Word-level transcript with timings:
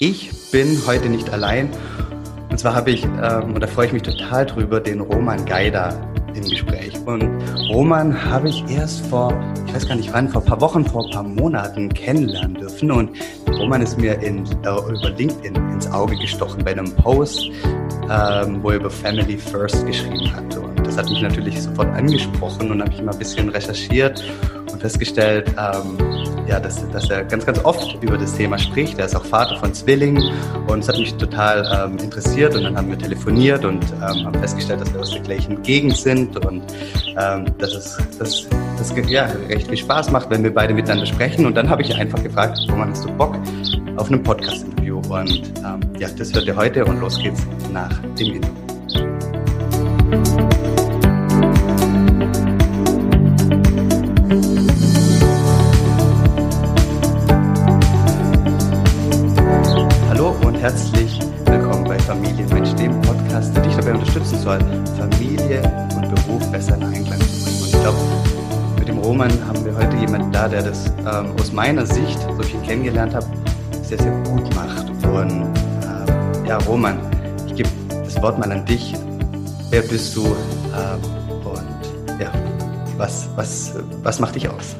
Ich 0.00 0.50
bin 0.50 0.82
heute 0.88 1.08
nicht 1.08 1.30
allein. 1.30 1.70
Und 2.50 2.58
zwar 2.58 2.74
habe 2.74 2.90
ich, 2.90 3.04
ähm, 3.04 3.54
und 3.54 3.60
da 3.60 3.68
freue 3.68 3.86
ich 3.86 3.92
mich 3.92 4.02
total 4.02 4.44
drüber, 4.44 4.80
den 4.80 5.00
Roman 5.00 5.44
Geider 5.44 5.96
im 6.34 6.42
Gespräch. 6.42 6.94
Und 7.06 7.22
Roman 7.68 8.24
habe 8.24 8.48
ich 8.48 8.64
erst 8.68 9.06
vor, 9.06 9.32
ich 9.68 9.72
weiß 9.72 9.86
gar 9.86 9.94
nicht 9.94 10.12
wann, 10.12 10.28
vor 10.28 10.42
ein 10.42 10.48
paar 10.48 10.60
Wochen, 10.60 10.84
vor 10.84 11.04
ein 11.04 11.10
paar 11.12 11.22
Monaten 11.22 11.94
kennenlernen 11.94 12.54
dürfen. 12.54 12.90
Und 12.90 13.10
Roman 13.56 13.82
ist 13.82 13.96
mir 13.96 14.20
in, 14.20 14.44
äh, 14.44 14.68
über 14.68 15.10
LinkedIn 15.10 15.54
ins 15.54 15.88
Auge 15.92 16.16
gestochen 16.16 16.64
bei 16.64 16.72
einem 16.72 16.92
Post, 16.96 17.44
ähm, 18.10 18.60
wo 18.64 18.70
er 18.70 18.76
über 18.76 18.90
Family 18.90 19.38
First 19.38 19.86
geschrieben 19.86 20.34
hat. 20.34 20.56
Und 20.56 20.84
das 20.84 20.98
hat 20.98 21.08
mich 21.08 21.22
natürlich 21.22 21.62
sofort 21.62 21.94
angesprochen 21.94 22.72
und 22.72 22.82
habe 22.82 22.92
ich 22.92 23.00
mal 23.00 23.12
ein 23.12 23.18
bisschen 23.18 23.48
recherchiert 23.48 24.24
und 24.72 24.80
festgestellt, 24.80 25.54
ähm, 25.56 26.33
ja, 26.46 26.60
dass, 26.60 26.88
dass 26.90 27.10
er 27.10 27.24
ganz, 27.24 27.46
ganz 27.46 27.64
oft 27.64 28.02
über 28.02 28.18
das 28.18 28.34
Thema 28.34 28.58
spricht. 28.58 28.98
Er 28.98 29.06
ist 29.06 29.16
auch 29.16 29.24
Vater 29.24 29.56
von 29.56 29.72
Zwillingen 29.72 30.30
und 30.66 30.80
es 30.80 30.88
hat 30.88 30.98
mich 30.98 31.14
total 31.14 31.86
ähm, 31.86 31.98
interessiert 31.98 32.54
und 32.54 32.64
dann 32.64 32.76
haben 32.76 32.90
wir 32.90 32.98
telefoniert 32.98 33.64
und 33.64 33.84
ähm, 33.94 34.26
haben 34.26 34.38
festgestellt, 34.40 34.80
dass 34.80 34.92
wir 34.92 35.00
aus 35.00 35.10
der 35.10 35.22
gleichen 35.22 35.62
Gegend 35.62 35.96
sind 35.96 36.44
und 36.44 36.62
ähm, 37.18 37.46
dass 37.58 37.74
es 37.74 37.98
dass, 38.18 38.46
dass, 38.78 38.94
ja, 39.08 39.28
recht 39.48 39.68
viel 39.68 39.78
Spaß 39.78 40.10
macht, 40.10 40.30
wenn 40.30 40.42
wir 40.42 40.52
beide 40.52 40.74
miteinander 40.74 41.06
sprechen. 41.06 41.46
Und 41.46 41.56
dann 41.56 41.68
habe 41.68 41.82
ich 41.82 41.94
einfach 41.94 42.22
gefragt, 42.22 42.58
Roman, 42.70 42.90
hast 42.90 43.04
du 43.04 43.12
Bock 43.12 43.36
auf 43.96 44.08
einem 44.08 44.22
Podcast-Interview? 44.22 45.00
Und 45.08 45.52
ähm, 45.58 45.80
ja, 45.98 46.08
das 46.08 46.32
hört 46.34 46.46
ihr 46.46 46.56
heute 46.56 46.84
und 46.84 47.00
los 47.00 47.18
geht's 47.18 47.46
nach 47.72 47.98
dem 48.18 48.34
Intro. 48.34 48.63
Soll, 64.44 64.60
Familie 64.98 65.62
und 65.96 66.14
Beruf 66.14 66.52
besser 66.52 66.76
in 66.76 66.82
Einklang 66.82 67.18
zu 67.18 67.44
bringen. 67.44 67.60
Und 67.62 67.66
ich 67.66 67.80
glaube, 67.80 67.98
mit 68.78 68.88
dem 68.88 68.98
Roman 68.98 69.30
haben 69.48 69.64
wir 69.64 69.74
heute 69.74 69.96
jemanden 69.96 70.30
da, 70.32 70.46
der 70.48 70.62
das 70.62 70.92
ähm, 70.98 71.32
aus 71.40 71.50
meiner 71.50 71.86
Sicht, 71.86 72.20
so 72.20 72.42
viel 72.42 72.60
kennengelernt 72.60 73.14
habe, 73.14 73.24
sehr, 73.82 73.98
sehr 73.98 74.12
gut 74.24 74.54
macht. 74.54 74.90
Und 75.06 75.30
ähm, 75.30 76.46
ja, 76.46 76.58
Roman, 76.58 76.98
ich 77.46 77.54
gebe 77.54 77.70
das 77.88 78.20
Wort 78.20 78.38
mal 78.38 78.52
an 78.52 78.66
dich. 78.66 78.92
Wer 79.70 79.80
bist 79.80 80.14
du? 80.14 80.26
Ähm, 80.26 81.00
und 81.46 82.20
ja, 82.20 82.30
was, 82.98 83.30
was, 83.36 83.74
was 84.02 84.20
macht 84.20 84.34
dich 84.34 84.46
aus? 84.46 84.76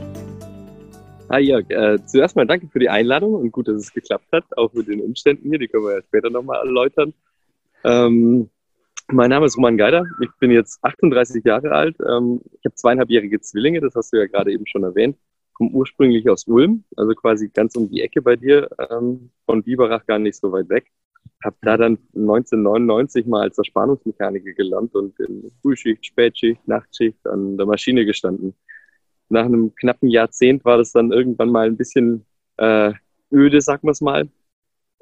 Hi 1.30 1.40
Jörg, 1.40 1.70
äh, 1.70 1.98
zuerst 2.04 2.36
mal 2.36 2.46
danke 2.46 2.68
für 2.68 2.80
die 2.80 2.90
Einladung 2.90 3.32
und 3.32 3.50
gut, 3.50 3.68
dass 3.68 3.76
es 3.76 3.94
geklappt 3.94 4.30
hat, 4.30 4.44
auch 4.58 4.74
mit 4.74 4.88
den 4.88 5.00
Umständen 5.00 5.48
hier, 5.48 5.58
die 5.58 5.68
können 5.68 5.84
wir 5.84 5.94
ja 5.94 6.02
später 6.02 6.28
nochmal 6.28 6.58
erläutern. 6.58 7.14
Ähm, 7.82 8.50
mein 9.08 9.30
Name 9.30 9.46
ist 9.46 9.56
Roman 9.56 9.76
Geider, 9.76 10.06
ich 10.20 10.30
bin 10.40 10.50
jetzt 10.50 10.82
38 10.82 11.44
Jahre 11.44 11.72
alt, 11.72 11.96
ähm, 12.00 12.40
ich 12.52 12.64
habe 12.64 12.74
zweieinhalbjährige 12.74 13.40
Zwillinge, 13.40 13.80
das 13.80 13.94
hast 13.94 14.12
du 14.12 14.18
ja 14.18 14.26
gerade 14.26 14.52
eben 14.52 14.66
schon 14.66 14.84
erwähnt, 14.84 15.16
komme 15.52 15.70
ursprünglich 15.70 16.28
aus 16.28 16.46
Ulm, 16.46 16.84
also 16.96 17.14
quasi 17.14 17.48
ganz 17.48 17.76
um 17.76 17.88
die 17.90 18.02
Ecke 18.02 18.22
bei 18.22 18.36
dir, 18.36 18.68
ähm, 18.90 19.30
von 19.46 19.62
Biberach 19.62 20.06
gar 20.06 20.18
nicht 20.18 20.36
so 20.36 20.52
weit 20.52 20.68
weg. 20.68 20.86
Habe 21.42 21.56
da 21.62 21.76
dann 21.76 21.98
1999 22.14 23.26
mal 23.26 23.42
als 23.42 23.58
Erspannungsmechaniker 23.58 24.52
gelernt 24.52 24.94
und 24.94 25.18
in 25.20 25.50
Frühschicht, 25.60 26.04
Spätschicht, 26.06 26.66
Nachtschicht 26.66 27.26
an 27.26 27.56
der 27.56 27.66
Maschine 27.66 28.04
gestanden 28.04 28.54
nach 29.28 29.44
einem 29.44 29.74
knappen 29.74 30.08
Jahrzehnt 30.08 30.64
war 30.64 30.78
das 30.78 30.92
dann 30.92 31.12
irgendwann 31.12 31.50
mal 31.50 31.66
ein 31.66 31.76
bisschen 31.76 32.24
äh, 32.56 32.92
öde, 33.32 33.60
sagen 33.60 33.86
wir 33.86 33.92
es 33.92 34.00
mal. 34.00 34.28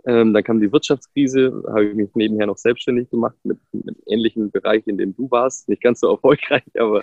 Ähm, 0.04 0.34
dann 0.34 0.42
kam 0.42 0.60
die 0.60 0.72
Wirtschaftskrise, 0.72 1.62
habe 1.68 1.86
ich 1.86 1.94
mich 1.94 2.10
nebenher 2.14 2.46
noch 2.46 2.56
selbstständig 2.56 3.08
gemacht 3.10 3.36
mit, 3.44 3.58
mit 3.72 3.96
ähnlichen 4.06 4.50
Bereich, 4.50 4.84
in 4.86 4.98
dem 4.98 5.14
du 5.14 5.30
warst. 5.30 5.68
Nicht 5.68 5.82
ganz 5.82 6.00
so 6.00 6.10
erfolgreich, 6.10 6.64
aber 6.76 7.02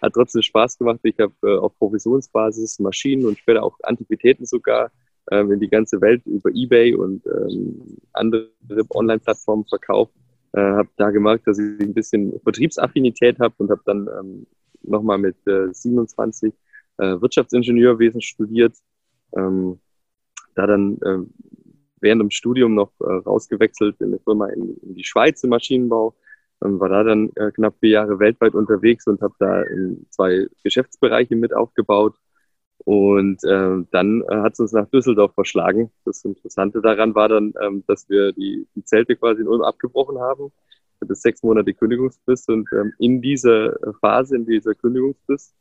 hat 0.00 0.14
trotzdem 0.14 0.42
Spaß 0.42 0.78
gemacht. 0.78 1.00
Ich 1.02 1.18
habe 1.18 1.34
äh, 1.42 1.58
auf 1.58 1.76
Provisionsbasis 1.78 2.78
Maschinen 2.78 3.26
und 3.26 3.38
später 3.38 3.62
auch 3.62 3.76
Antiquitäten 3.82 4.46
sogar 4.46 4.90
ähm, 5.30 5.52
in 5.52 5.60
die 5.60 5.68
ganze 5.68 6.00
Welt 6.00 6.24
über 6.24 6.50
Ebay 6.50 6.94
und 6.94 7.26
ähm, 7.26 7.98
andere 8.14 8.48
Online-Plattformen 8.90 9.66
verkauft. 9.66 10.12
Äh, 10.52 10.60
habe 10.60 10.88
da 10.96 11.10
gemerkt, 11.10 11.46
dass 11.46 11.58
ich 11.58 11.78
ein 11.80 11.92
bisschen 11.92 12.40
Vertriebsaffinität 12.42 13.38
habe 13.40 13.54
und 13.58 13.70
habe 13.70 13.82
dann 13.84 14.08
ähm, 14.18 14.46
nochmal 14.82 15.18
mit 15.18 15.36
äh, 15.46 15.72
27 15.72 16.54
äh, 16.96 17.20
Wirtschaftsingenieurwesen 17.20 18.22
studiert. 18.22 18.74
Ähm, 19.36 19.78
da 20.54 20.66
dann 20.66 20.98
äh, 21.02 21.18
während 22.00 22.22
dem 22.22 22.30
Studium 22.30 22.74
noch 22.74 22.92
äh, 23.00 23.04
rausgewechselt 23.04 23.96
in 24.00 24.08
eine 24.08 24.18
Firma 24.20 24.48
in, 24.48 24.76
in 24.82 24.94
die 24.94 25.04
Schweiz 25.04 25.42
im 25.44 25.50
Maschinenbau. 25.50 26.14
Ähm, 26.64 26.80
war 26.80 26.88
da 26.88 27.04
dann 27.04 27.30
äh, 27.36 27.50
knapp 27.52 27.76
vier 27.80 27.90
Jahre 27.90 28.18
weltweit 28.18 28.54
unterwegs 28.54 29.06
und 29.06 29.20
habe 29.22 29.34
da 29.38 29.62
in 29.62 30.06
zwei 30.10 30.46
Geschäftsbereiche 30.64 31.36
mit 31.36 31.54
aufgebaut. 31.54 32.16
Und 32.84 33.42
äh, 33.44 33.84
dann 33.90 34.22
äh, 34.28 34.36
hat 34.36 34.54
es 34.54 34.60
uns 34.60 34.72
nach 34.72 34.88
Düsseldorf 34.88 35.34
verschlagen. 35.34 35.90
Das 36.04 36.24
Interessante 36.24 36.80
daran 36.80 37.14
war 37.14 37.28
dann, 37.28 37.52
ähm, 37.60 37.84
dass 37.86 38.08
wir 38.08 38.32
die, 38.32 38.66
die 38.74 38.84
Zelte 38.84 39.16
quasi 39.16 39.42
in 39.42 39.48
Ulm 39.48 39.62
abgebrochen 39.62 40.18
haben 40.18 40.52
bis 41.06 41.22
sechs 41.22 41.42
Monate 41.42 41.74
Kündigungsfrist 41.74 42.48
und 42.48 42.68
ähm, 42.72 42.92
in 42.98 43.22
dieser 43.22 43.76
Phase, 44.00 44.36
in 44.36 44.46
dieser 44.46 44.74
Kündigungsfrist, 44.74 45.54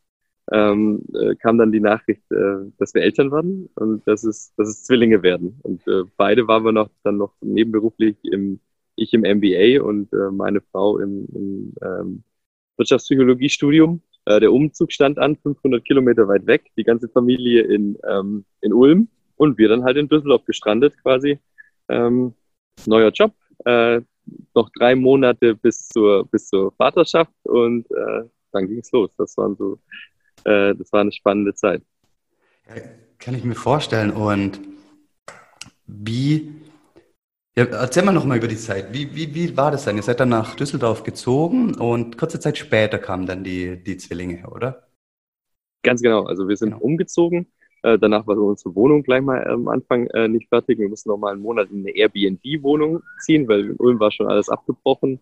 ähm, 0.51 1.03
äh, 1.13 1.35
kam 1.35 1.57
dann 1.57 1.71
die 1.71 1.79
Nachricht, 1.79 2.23
äh, 2.31 2.71
dass 2.77 2.93
wir 2.93 3.01
Eltern 3.01 3.31
werden 3.31 3.69
und 3.75 4.07
dass 4.07 4.23
es, 4.23 4.53
dass 4.55 4.69
es 4.69 4.83
Zwillinge 4.83 5.21
werden. 5.23 5.59
Und 5.63 5.85
äh, 5.87 6.03
beide 6.15 6.47
waren 6.47 6.63
wir 6.63 6.71
noch 6.71 6.89
dann 7.03 7.17
noch 7.17 7.33
nebenberuflich 7.41 8.15
im, 8.23 8.59
ich 8.95 9.13
im 9.13 9.21
MBA 9.21 9.81
und 9.83 10.11
äh, 10.13 10.31
meine 10.31 10.61
Frau 10.61 10.99
im, 10.99 11.27
im 11.33 11.73
ähm, 11.83 12.23
Wirtschaftspsychologiestudium. 12.77 14.01
Äh, 14.25 14.39
der 14.39 14.53
Umzug 14.53 14.91
stand 14.91 15.19
an, 15.19 15.35
500 15.35 15.83
Kilometer 15.83 16.27
weit 16.27 16.45
weg, 16.47 16.71
die 16.77 16.83
ganze 16.83 17.09
Familie 17.09 17.63
in, 17.63 17.97
ähm, 18.07 18.45
in 18.61 18.73
Ulm 18.73 19.09
und 19.35 19.57
wir 19.57 19.69
dann 19.69 19.83
halt 19.83 19.97
in 19.97 20.07
Düsseldorf 20.07 20.45
gestrandet 20.45 20.93
quasi. 21.01 21.39
Ähm, 21.89 22.33
neuer 22.85 23.11
Job, 23.11 23.33
äh, 23.65 24.01
noch 24.53 24.69
drei 24.71 24.95
Monate 24.95 25.55
bis 25.55 25.87
zur, 25.87 26.27
bis 26.27 26.47
zur 26.47 26.71
Vaterschaft 26.73 27.33
und 27.43 27.89
äh, 27.91 28.23
dann 28.51 28.67
ging 28.67 28.79
es 28.79 28.91
los. 28.91 29.11
Das, 29.17 29.37
waren 29.37 29.55
so, 29.55 29.79
äh, 30.47 30.75
das 30.75 30.91
war 30.91 31.01
eine 31.01 31.11
spannende 31.11 31.53
Zeit. 31.53 31.83
Kann 33.19 33.35
ich 33.35 33.43
mir 33.43 33.55
vorstellen. 33.55 34.11
Und 34.11 34.59
wie, 35.85 36.55
ja, 37.55 37.65
erzähl 37.65 38.03
mal 38.03 38.11
noch 38.11 38.25
mal 38.25 38.37
über 38.37 38.47
die 38.47 38.57
Zeit. 38.57 38.93
Wie, 38.93 39.13
wie, 39.15 39.33
wie 39.33 39.55
war 39.55 39.71
das 39.71 39.85
dann? 39.85 39.95
Ihr 39.95 40.03
seid 40.03 40.19
dann 40.19 40.29
nach 40.29 40.55
Düsseldorf 40.55 41.03
gezogen 41.03 41.75
und 41.75 42.17
kurze 42.17 42.39
Zeit 42.39 42.57
später 42.57 42.99
kamen 42.99 43.25
dann 43.25 43.43
die, 43.43 43.81
die 43.83 43.97
Zwillinge, 43.97 44.49
oder? 44.49 44.87
Ganz 45.83 46.01
genau. 46.01 46.25
Also 46.25 46.47
wir 46.47 46.57
sind 46.57 46.71
genau. 46.71 46.83
umgezogen 46.83 47.47
äh, 47.83 47.97
danach 47.99 48.25
war 48.27 48.37
unsere 48.37 48.75
Wohnung 48.75 49.03
gleich 49.03 49.21
mal 49.21 49.45
am 49.47 49.67
Anfang 49.67 50.07
äh, 50.07 50.27
nicht 50.27 50.49
fertig. 50.49 50.79
Wir 50.79 50.89
mussten 50.89 51.09
noch 51.09 51.17
mal 51.17 51.33
einen 51.33 51.41
Monat 51.41 51.69
in 51.69 51.79
eine 51.79 51.91
Airbnb-Wohnung 51.95 53.01
ziehen, 53.23 53.47
weil 53.47 53.61
in 53.61 53.75
Ulm 53.77 53.99
war 53.99 54.11
schon 54.11 54.27
alles 54.27 54.49
abgebrochen. 54.49 55.19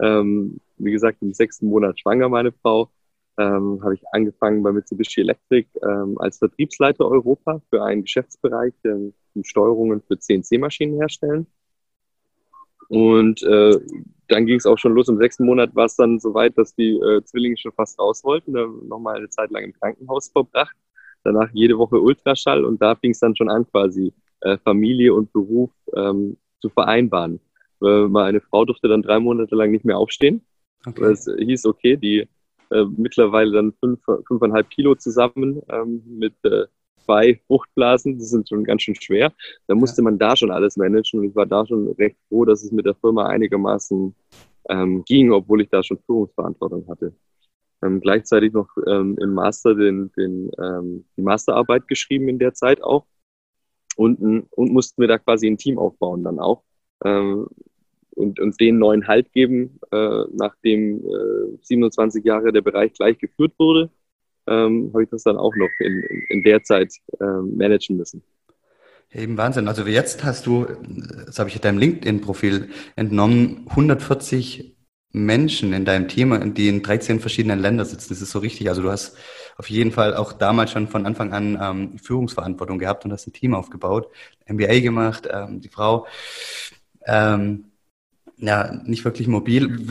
Ähm, 0.00 0.60
wie 0.78 0.92
gesagt, 0.92 1.18
im 1.20 1.34
sechsten 1.34 1.66
Monat 1.68 2.00
schwanger 2.00 2.28
meine 2.28 2.52
Frau. 2.52 2.90
Ähm, 3.40 3.80
habe 3.82 3.94
ich 3.94 4.02
angefangen 4.12 4.62
bei 4.62 4.72
Mitsubishi 4.72 5.22
Electric 5.22 5.68
ähm, 5.82 6.18
als 6.18 6.38
Vertriebsleiter 6.38 7.06
Europa 7.06 7.60
für 7.70 7.82
einen 7.82 8.02
Geschäftsbereich, 8.02 8.74
ähm, 8.84 9.14
die 9.34 9.44
Steuerungen 9.44 10.02
für 10.02 10.18
CNC-Maschinen 10.18 10.96
herstellen. 10.96 11.46
Und 12.88 13.42
äh, 13.44 13.78
dann 14.28 14.46
ging 14.46 14.56
es 14.56 14.66
auch 14.66 14.78
schon 14.78 14.94
los. 14.94 15.08
Im 15.08 15.18
sechsten 15.18 15.46
Monat 15.46 15.74
war 15.74 15.86
es 15.86 15.96
dann 15.96 16.18
so 16.18 16.34
weit, 16.34 16.58
dass 16.58 16.74
die 16.74 16.96
äh, 16.96 17.22
Zwillinge 17.24 17.56
schon 17.56 17.72
fast 17.72 17.98
raus 17.98 18.24
wollten. 18.24 18.52
Da 18.52 18.66
nochmal 18.66 19.16
eine 19.16 19.28
Zeit 19.28 19.50
lang 19.50 19.64
im 19.64 19.72
Krankenhaus 19.72 20.28
verbracht 20.28 20.76
danach 21.24 21.50
jede 21.52 21.78
Woche 21.78 22.00
Ultraschall 22.00 22.64
und 22.64 22.80
da 22.80 22.94
fing 22.94 23.12
es 23.12 23.20
dann 23.20 23.36
schon 23.36 23.50
an, 23.50 23.66
quasi 23.70 24.12
äh, 24.40 24.58
Familie 24.58 25.14
und 25.14 25.32
Beruf 25.32 25.70
ähm, 25.94 26.36
zu 26.60 26.68
vereinbaren. 26.68 27.40
Äh, 27.82 28.06
meine 28.08 28.40
Frau 28.40 28.64
durfte 28.64 28.88
dann 28.88 29.02
drei 29.02 29.18
Monate 29.18 29.54
lang 29.54 29.70
nicht 29.70 29.84
mehr 29.84 29.98
aufstehen. 29.98 30.42
Okay. 30.86 31.04
Es 31.04 31.28
hieß, 31.38 31.66
okay, 31.66 31.96
die 31.96 32.28
äh, 32.70 32.84
mittlerweile 32.96 33.52
dann 33.52 33.72
fünf, 33.80 34.00
fünfeinhalb 34.26 34.70
Kilo 34.70 34.94
zusammen 34.94 35.62
ähm, 35.68 36.02
mit 36.06 36.34
äh, 36.44 36.66
zwei 37.04 37.40
Fruchtblasen, 37.46 38.18
die 38.18 38.24
sind 38.24 38.48
schon 38.48 38.64
ganz 38.64 38.82
schön 38.82 38.94
schwer. 38.94 39.32
Da 39.66 39.74
musste 39.74 40.02
ja. 40.02 40.04
man 40.04 40.18
da 40.18 40.36
schon 40.36 40.50
alles 40.50 40.76
managen 40.76 41.20
und 41.20 41.26
ich 41.26 41.34
war 41.34 41.46
da 41.46 41.66
schon 41.66 41.88
recht 41.98 42.16
froh, 42.28 42.44
dass 42.44 42.62
es 42.62 42.72
mit 42.72 42.86
der 42.86 42.94
Firma 42.94 43.26
einigermaßen 43.26 44.14
ähm, 44.68 45.04
ging, 45.04 45.32
obwohl 45.32 45.62
ich 45.62 45.68
da 45.70 45.82
schon 45.82 45.98
Führungsverantwortung 46.06 46.86
hatte 46.88 47.12
ähm, 47.82 48.00
gleichzeitig 48.00 48.52
noch 48.52 48.68
ähm, 48.86 49.16
im 49.20 49.34
Master 49.34 49.74
den, 49.74 50.12
den, 50.12 50.50
ähm, 50.58 51.04
die 51.16 51.22
Masterarbeit 51.22 51.88
geschrieben 51.88 52.28
in 52.28 52.38
der 52.38 52.54
Zeit 52.54 52.82
auch 52.82 53.06
und, 53.96 54.20
und 54.50 54.72
mussten 54.72 55.00
wir 55.00 55.08
da 55.08 55.18
quasi 55.18 55.46
ein 55.46 55.58
Team 55.58 55.78
aufbauen 55.78 56.24
dann 56.24 56.38
auch 56.38 56.62
ähm, 57.04 57.48
und, 58.14 58.40
und 58.40 58.60
den 58.60 58.78
neuen 58.78 59.06
Halt 59.06 59.32
geben, 59.32 59.78
äh, 59.92 60.24
nachdem 60.32 61.04
äh, 61.04 61.56
27 61.62 62.24
Jahre 62.24 62.52
der 62.52 62.62
Bereich 62.62 62.92
gleich 62.92 63.18
geführt 63.18 63.52
wurde, 63.58 63.90
ähm, 64.46 64.90
habe 64.92 65.04
ich 65.04 65.10
das 65.10 65.22
dann 65.22 65.36
auch 65.36 65.54
noch 65.56 65.70
in, 65.78 66.02
in, 66.02 66.22
in 66.28 66.42
der 66.42 66.62
Zeit 66.62 66.92
äh, 67.20 67.24
managen 67.24 67.96
müssen. 67.96 68.22
Eben 69.12 69.36
Wahnsinn. 69.36 69.66
Also 69.66 69.84
jetzt 69.86 70.22
hast 70.24 70.46
du, 70.46 70.66
das 71.26 71.38
habe 71.38 71.48
ich 71.48 71.60
deinem 71.60 71.78
LinkedIn-Profil 71.78 72.68
entnommen, 72.94 73.66
140 73.68 74.76
Menschen 75.12 75.72
in 75.72 75.84
deinem 75.84 76.06
Team, 76.06 76.54
die 76.54 76.68
in 76.68 76.82
13 76.82 77.18
verschiedenen 77.18 77.58
Ländern 77.58 77.86
sitzen. 77.86 78.10
Das 78.10 78.22
ist 78.22 78.30
so 78.30 78.38
richtig. 78.38 78.68
Also 78.68 78.82
du 78.82 78.90
hast 78.90 79.16
auf 79.56 79.68
jeden 79.68 79.90
Fall 79.90 80.14
auch 80.14 80.32
damals 80.32 80.70
schon 80.70 80.86
von 80.86 81.06
Anfang 81.06 81.32
an 81.32 81.58
ähm, 81.60 81.98
Führungsverantwortung 81.98 82.78
gehabt 82.78 83.04
und 83.04 83.12
hast 83.12 83.26
ein 83.26 83.32
Team 83.32 83.54
aufgebaut, 83.54 84.08
MBA 84.46 84.78
gemacht, 84.78 85.28
ähm, 85.30 85.60
die 85.60 85.68
Frau, 85.68 86.06
ähm, 87.04 87.69
ja, 88.40 88.72
nicht 88.84 89.04
wirklich 89.04 89.28
mobil. 89.28 89.88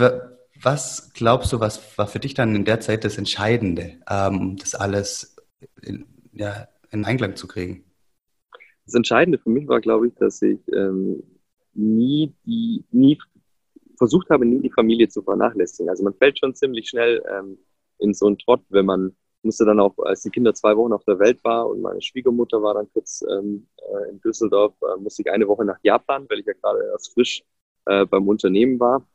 Was 0.62 1.12
glaubst 1.14 1.54
du, 1.54 1.60
was 1.60 1.98
war 1.98 2.08
für 2.08 2.20
dich 2.20 2.34
dann 2.34 2.56
in 2.56 2.66
der 2.66 2.80
Zeit 2.80 3.04
das 3.04 3.18
Entscheidende, 3.18 3.98
ähm, 4.10 4.58
das 4.58 4.76
alles 4.76 5.36
in, 5.82 6.06
ja, 6.34 6.68
in 6.92 7.06
Einklang 7.06 7.36
zu 7.36 7.48
kriegen? 7.48 7.86
Das 8.86 8.96
Entscheidende 8.96 9.38
für 9.38 9.50
mich 9.50 9.68
war, 9.68 9.80
glaube 9.80 10.08
ich, 10.08 10.16
dass 10.16 10.42
ich 10.42 10.60
ähm, 10.74 11.24
nie 11.74 12.34
die, 12.46 12.84
nie 12.92 13.18
versucht 13.98 14.30
habe, 14.30 14.46
nie 14.46 14.62
die 14.62 14.72
Familie 14.72 15.08
zu 15.08 15.22
vernachlässigen. 15.22 15.90
Also 15.90 16.04
man 16.04 16.14
fällt 16.16 16.40
schon 16.40 16.56
ziemlich 16.56 16.90
schnell 16.90 17.24
ähm, 17.32 17.58
in 18.00 18.14
so 18.14 18.28
einen 18.28 18.38
Trott, 18.38 18.62
wenn 18.70 18.86
man 18.86 19.16
musste 19.44 19.66
dann 19.66 19.80
auch, 19.80 19.98
als 20.00 20.24
die 20.24 20.30
Kinder 20.30 20.54
zwei 20.54 20.76
Wochen 20.76 20.94
auf 20.94 21.04
der 21.06 21.20
Welt 21.20 21.44
war 21.44 21.70
und 21.70 21.82
meine 21.82 22.02
Schwiegermutter 22.02 22.62
war 22.62 22.74
dann 22.74 22.92
kurz 22.92 23.24
ähm, 23.30 23.68
äh, 23.78 24.10
in 24.10 24.20
Düsseldorf, 24.22 24.74
äh, 24.82 25.00
musste 25.00 25.22
ich 25.22 25.32
eine 25.32 25.48
Woche 25.48 25.64
nach 25.66 25.80
Japan, 25.82 26.26
weil 26.30 26.40
ich 26.40 26.46
ja 26.46 26.54
gerade 26.54 26.80
erst 26.92 27.14
frisch 27.14 27.44
äh, 27.90 28.06
beim 28.06 28.28
Unternehmen 28.28 28.80
war. 28.80 29.06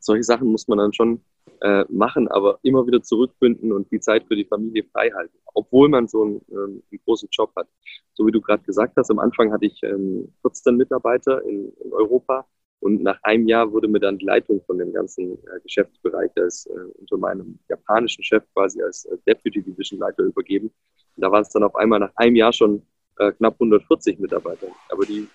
Solche 0.00 0.24
Sachen 0.24 0.48
muss 0.48 0.68
man 0.68 0.78
dann 0.78 0.92
schon 0.92 1.20
äh, 1.60 1.84
machen, 1.88 2.28
aber 2.28 2.58
immer 2.62 2.86
wieder 2.86 3.02
zurückfinden 3.02 3.72
und 3.72 3.90
die 3.90 4.00
Zeit 4.00 4.24
für 4.26 4.36
die 4.36 4.44
Familie 4.44 4.84
frei 4.92 5.10
halten, 5.10 5.36
obwohl 5.54 5.88
man 5.88 6.06
so 6.06 6.22
einen, 6.22 6.40
ähm, 6.50 6.82
einen 6.90 7.00
großen 7.04 7.28
Job 7.32 7.52
hat. 7.56 7.68
So 8.14 8.26
wie 8.26 8.32
du 8.32 8.40
gerade 8.40 8.62
gesagt 8.62 8.94
hast, 8.96 9.10
am 9.10 9.18
Anfang 9.18 9.52
hatte 9.52 9.66
ich 9.66 9.82
ähm, 9.82 10.32
14 10.42 10.76
Mitarbeiter 10.76 11.42
in, 11.44 11.72
in, 11.82 11.92
Europa 11.92 12.46
und 12.80 13.02
nach 13.02 13.20
einem 13.22 13.48
Jahr 13.48 13.72
wurde 13.72 13.88
mir 13.88 13.98
dann 13.98 14.18
die 14.18 14.24
Leitung 14.24 14.62
von 14.66 14.78
dem 14.78 14.92
ganzen 14.92 15.32
äh, 15.32 15.60
Geschäftsbereich, 15.62 16.30
das 16.34 16.66
äh, 16.66 17.00
unter 17.00 17.16
meinem 17.16 17.58
japanischen 17.68 18.22
Chef 18.22 18.44
quasi 18.54 18.82
als 18.82 19.04
äh, 19.06 19.16
Deputy 19.26 19.62
Division 19.62 19.98
Leiter 19.98 20.22
übergeben. 20.22 20.70
Und 21.16 21.22
da 21.22 21.30
waren 21.32 21.42
es 21.42 21.48
dann 21.50 21.64
auf 21.64 21.74
einmal 21.74 21.98
nach 21.98 22.12
einem 22.16 22.36
Jahr 22.36 22.52
schon 22.52 22.82
knapp 23.16 23.54
140 23.54 24.20
Mitarbeiter. 24.20 24.68
Aber 24.90 25.04
die, 25.04 25.26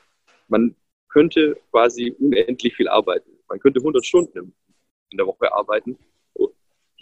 man 0.47 0.73
könnte 1.13 1.55
quasi 1.71 2.15
unendlich 2.19 2.75
viel 2.75 2.87
arbeiten. 2.87 3.29
Man 3.47 3.59
könnte 3.59 3.79
100 3.79 4.05
Stunden 4.05 4.53
in 5.09 5.17
der 5.17 5.27
Woche 5.27 5.51
arbeiten 5.53 5.97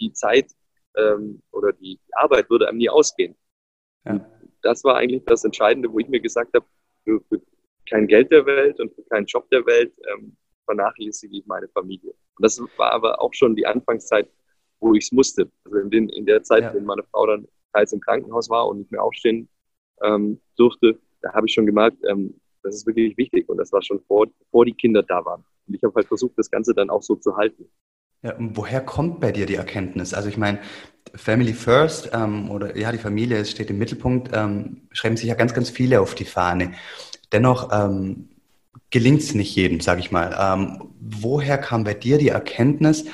die 0.02 0.12
Zeit 0.12 0.50
ähm, 0.96 1.40
oder 1.52 1.72
die 1.72 1.98
Arbeit 2.12 2.50
würde 2.50 2.68
einem 2.68 2.78
nie 2.78 2.90
ausgehen. 2.90 3.34
Ja. 4.04 4.20
Das 4.62 4.84
war 4.84 4.96
eigentlich 4.96 5.24
das 5.24 5.44
Entscheidende, 5.44 5.90
wo 5.90 5.98
ich 5.98 6.08
mir 6.08 6.20
gesagt 6.20 6.54
habe, 6.54 6.66
für, 7.04 7.20
für 7.28 7.40
kein 7.88 8.06
Geld 8.06 8.30
der 8.30 8.44
Welt 8.46 8.78
und 8.80 8.94
für 8.94 9.02
keinen 9.04 9.26
Job 9.26 9.48
der 9.50 9.64
Welt 9.66 9.92
ähm, 10.12 10.36
vernachlässige 10.66 11.38
ich 11.38 11.46
meine 11.46 11.68
Familie. 11.68 12.10
Und 12.10 12.44
das 12.44 12.60
war 12.76 12.92
aber 12.92 13.20
auch 13.20 13.32
schon 13.32 13.56
die 13.56 13.66
Anfangszeit, 13.66 14.28
wo 14.80 14.94
ich 14.94 15.04
es 15.04 15.12
musste. 15.12 15.50
Also 15.64 15.78
in, 15.78 15.90
den, 15.90 16.08
in 16.10 16.26
der 16.26 16.42
Zeit, 16.42 16.62
ja. 16.62 16.74
wenn 16.74 16.84
meine 16.84 17.02
Frau 17.04 17.26
dann 17.26 17.46
teils 17.72 17.92
im 17.92 18.00
Krankenhaus 18.00 18.50
war 18.50 18.68
und 18.68 18.78
nicht 18.78 18.92
mehr 18.92 19.02
aufstehen 19.02 19.48
ähm, 20.02 20.40
durfte, 20.56 20.98
da 21.22 21.32
habe 21.32 21.46
ich 21.46 21.54
schon 21.54 21.66
gemerkt, 21.66 21.98
ähm, 22.08 22.40
das 22.62 22.76
ist 22.76 22.86
wirklich 22.86 23.16
wichtig. 23.16 23.48
Und 23.48 23.58
das 23.58 23.72
war 23.72 23.82
schon 23.82 24.00
vor, 24.06 24.26
bevor 24.38 24.64
die 24.64 24.74
Kinder 24.74 25.02
da 25.02 25.24
waren. 25.24 25.44
Und 25.66 25.74
ich 25.74 25.82
habe 25.82 25.94
halt 25.94 26.08
versucht, 26.08 26.34
das 26.36 26.50
Ganze 26.50 26.74
dann 26.74 26.90
auch 26.90 27.02
so 27.02 27.16
zu 27.16 27.36
halten. 27.36 27.66
Ja, 28.22 28.36
woher 28.38 28.80
kommt 28.80 29.20
bei 29.20 29.32
dir 29.32 29.46
die 29.46 29.56
Erkenntnis? 29.56 30.14
Also 30.14 30.28
ich 30.28 30.36
meine, 30.36 30.60
Family 31.14 31.52
First 31.52 32.10
ähm, 32.12 32.50
oder 32.50 32.76
ja, 32.76 32.92
die 32.92 32.98
Familie 32.98 33.44
steht 33.44 33.70
im 33.70 33.78
Mittelpunkt, 33.78 34.30
ähm, 34.32 34.82
schreiben 34.92 35.16
sich 35.16 35.28
ja 35.28 35.34
ganz, 35.34 35.54
ganz 35.54 35.70
viele 35.70 36.00
auf 36.00 36.14
die 36.14 36.24
Fahne. 36.24 36.72
Dennoch 37.32 37.70
ähm, 37.72 38.28
gelingt 38.90 39.22
es 39.22 39.34
nicht 39.34 39.56
jedem, 39.56 39.80
sage 39.80 40.00
ich 40.00 40.12
mal. 40.12 40.36
Ähm, 40.38 40.90
woher 41.00 41.58
kam 41.58 41.82
bei 41.82 41.94
dir 41.94 42.18
die 42.18 42.28
Erkenntnis, 42.28 43.06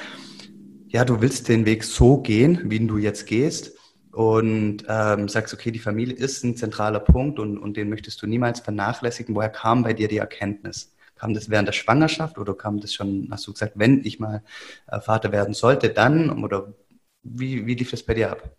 ja, 0.88 1.04
du 1.04 1.20
willst 1.22 1.48
den 1.48 1.64
Weg 1.64 1.84
so 1.84 2.18
gehen, 2.18 2.62
wie 2.64 2.86
du 2.86 2.98
jetzt 2.98 3.26
gehst 3.26 3.77
und 4.18 4.78
ähm, 4.88 5.28
sagst, 5.28 5.54
okay, 5.54 5.70
die 5.70 5.78
Familie 5.78 6.16
ist 6.16 6.42
ein 6.42 6.56
zentraler 6.56 6.98
Punkt 6.98 7.38
und, 7.38 7.56
und 7.56 7.76
den 7.76 7.88
möchtest 7.88 8.20
du 8.20 8.26
niemals 8.26 8.58
vernachlässigen. 8.58 9.32
Woher 9.36 9.48
kam 9.48 9.84
bei 9.84 9.92
dir 9.92 10.08
die 10.08 10.16
Erkenntnis? 10.16 10.92
Kam 11.14 11.34
das 11.34 11.50
während 11.50 11.68
der 11.68 11.72
Schwangerschaft 11.72 12.36
oder 12.36 12.54
kam 12.54 12.80
das 12.80 12.92
schon, 12.92 13.28
hast 13.30 13.46
du 13.46 13.52
gesagt, 13.52 13.74
wenn 13.76 14.04
ich 14.04 14.18
mal 14.18 14.42
äh, 14.88 15.00
Vater 15.00 15.30
werden 15.30 15.54
sollte, 15.54 15.90
dann? 15.90 16.42
Oder 16.42 16.74
wie, 17.22 17.64
wie 17.64 17.76
lief 17.76 17.92
das 17.92 18.02
bei 18.02 18.14
dir 18.14 18.32
ab? 18.32 18.56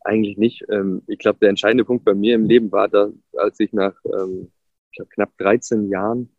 Eigentlich 0.00 0.36
nicht. 0.36 0.64
Ähm, 0.68 1.02
ich 1.06 1.20
glaube, 1.20 1.38
der 1.38 1.50
entscheidende 1.50 1.84
Punkt 1.84 2.04
bei 2.04 2.14
mir 2.14 2.34
im 2.34 2.46
Leben 2.46 2.72
war, 2.72 2.88
dass, 2.88 3.12
als 3.36 3.60
ich 3.60 3.72
nach 3.72 3.94
ähm, 4.06 4.50
ich 4.90 4.96
glaub, 4.96 5.10
knapp 5.10 5.38
13 5.38 5.88
Jahren, 5.88 6.30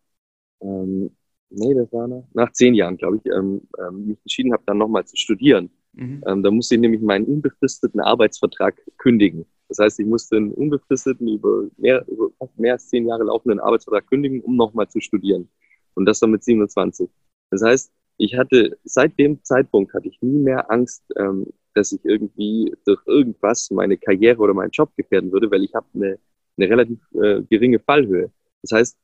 ähm, 0.62 1.16
nee, 1.50 1.74
das 1.74 1.94
war 1.94 2.10
nach, 2.10 2.24
nach 2.34 2.52
10 2.52 2.74
Jahren, 2.74 2.98
glaube 2.98 3.18
ich, 3.18 3.24
mich 3.26 4.18
entschieden 4.26 4.52
habe, 4.54 4.64
dann 4.66 4.78
nochmal 4.80 5.06
zu 5.06 5.16
studieren. 5.16 5.72
Mhm. 5.94 6.24
da 6.44 6.52
musste 6.52 6.76
ich 6.76 6.82
nämlich 6.82 7.02
meinen 7.02 7.26
unbefristeten 7.26 8.00
Arbeitsvertrag 8.00 8.82
kündigen. 8.98 9.46
Das 9.70 9.80
heißt, 9.80 10.00
ich 10.00 10.06
musste 10.06 10.38
einen 10.38 10.52
unbefristeten, 10.52 11.28
über 11.28 11.66
mehr, 11.78 12.06
über 12.08 12.30
mehr 12.58 12.74
als 12.74 12.90
zehn 12.90 13.08
Jahre 13.08 13.24
laufenden 13.24 13.60
Arbeitsvertrag 13.60 14.08
kündigen, 14.08 14.42
um 14.42 14.56
nochmal 14.56 14.88
zu 14.88 15.00
studieren. 15.00 15.50
Und 15.96 16.06
das 16.06 16.20
dann 16.20 16.32
mit 16.32 16.44
27. 16.44 17.10
Das 17.52 17.62
heißt, 17.64 17.92
ich 18.18 18.36
hatte, 18.36 18.78
seit 18.84 19.18
dem 19.18 19.44
Zeitpunkt 19.44 19.94
hatte 19.94 20.08
ich 20.08 20.22
nie 20.22 20.38
mehr 20.38 20.70
Angst, 20.70 21.04
ähm, 21.18 21.48
dass 21.74 21.92
ich 21.92 22.04
irgendwie 22.04 22.74
durch 22.86 23.02
irgendwas 23.08 23.70
meine 23.72 23.98
Karriere 23.98 24.40
oder 24.40 24.54
meinen 24.54 24.72
Job 24.72 24.92
gefährden 24.96 25.32
würde, 25.32 25.50
weil 25.50 25.64
ich 25.64 25.74
habe 25.74 25.88
eine, 25.94 26.20
eine 26.58 26.70
relativ 26.70 27.00
äh, 27.14 27.42
geringe 27.44 27.80
Fallhöhe. 27.80 28.32
Das 28.62 28.72
heißt, 28.72 28.98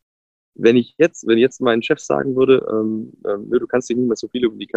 wenn 0.55 0.75
ich 0.75 0.95
jetzt, 0.97 1.25
wenn 1.27 1.37
jetzt 1.37 1.61
mein 1.61 1.81
Chef 1.81 1.99
sagen 1.99 2.35
würde, 2.35 2.65
ähm, 2.69 3.13
ähm, 3.25 3.49
du 3.49 3.67
kannst 3.67 3.89
dich 3.89 3.97
nicht 3.97 4.07
mehr 4.07 4.15
so 4.15 4.27
viel 4.27 4.45
um 4.45 4.59
die 4.59 4.67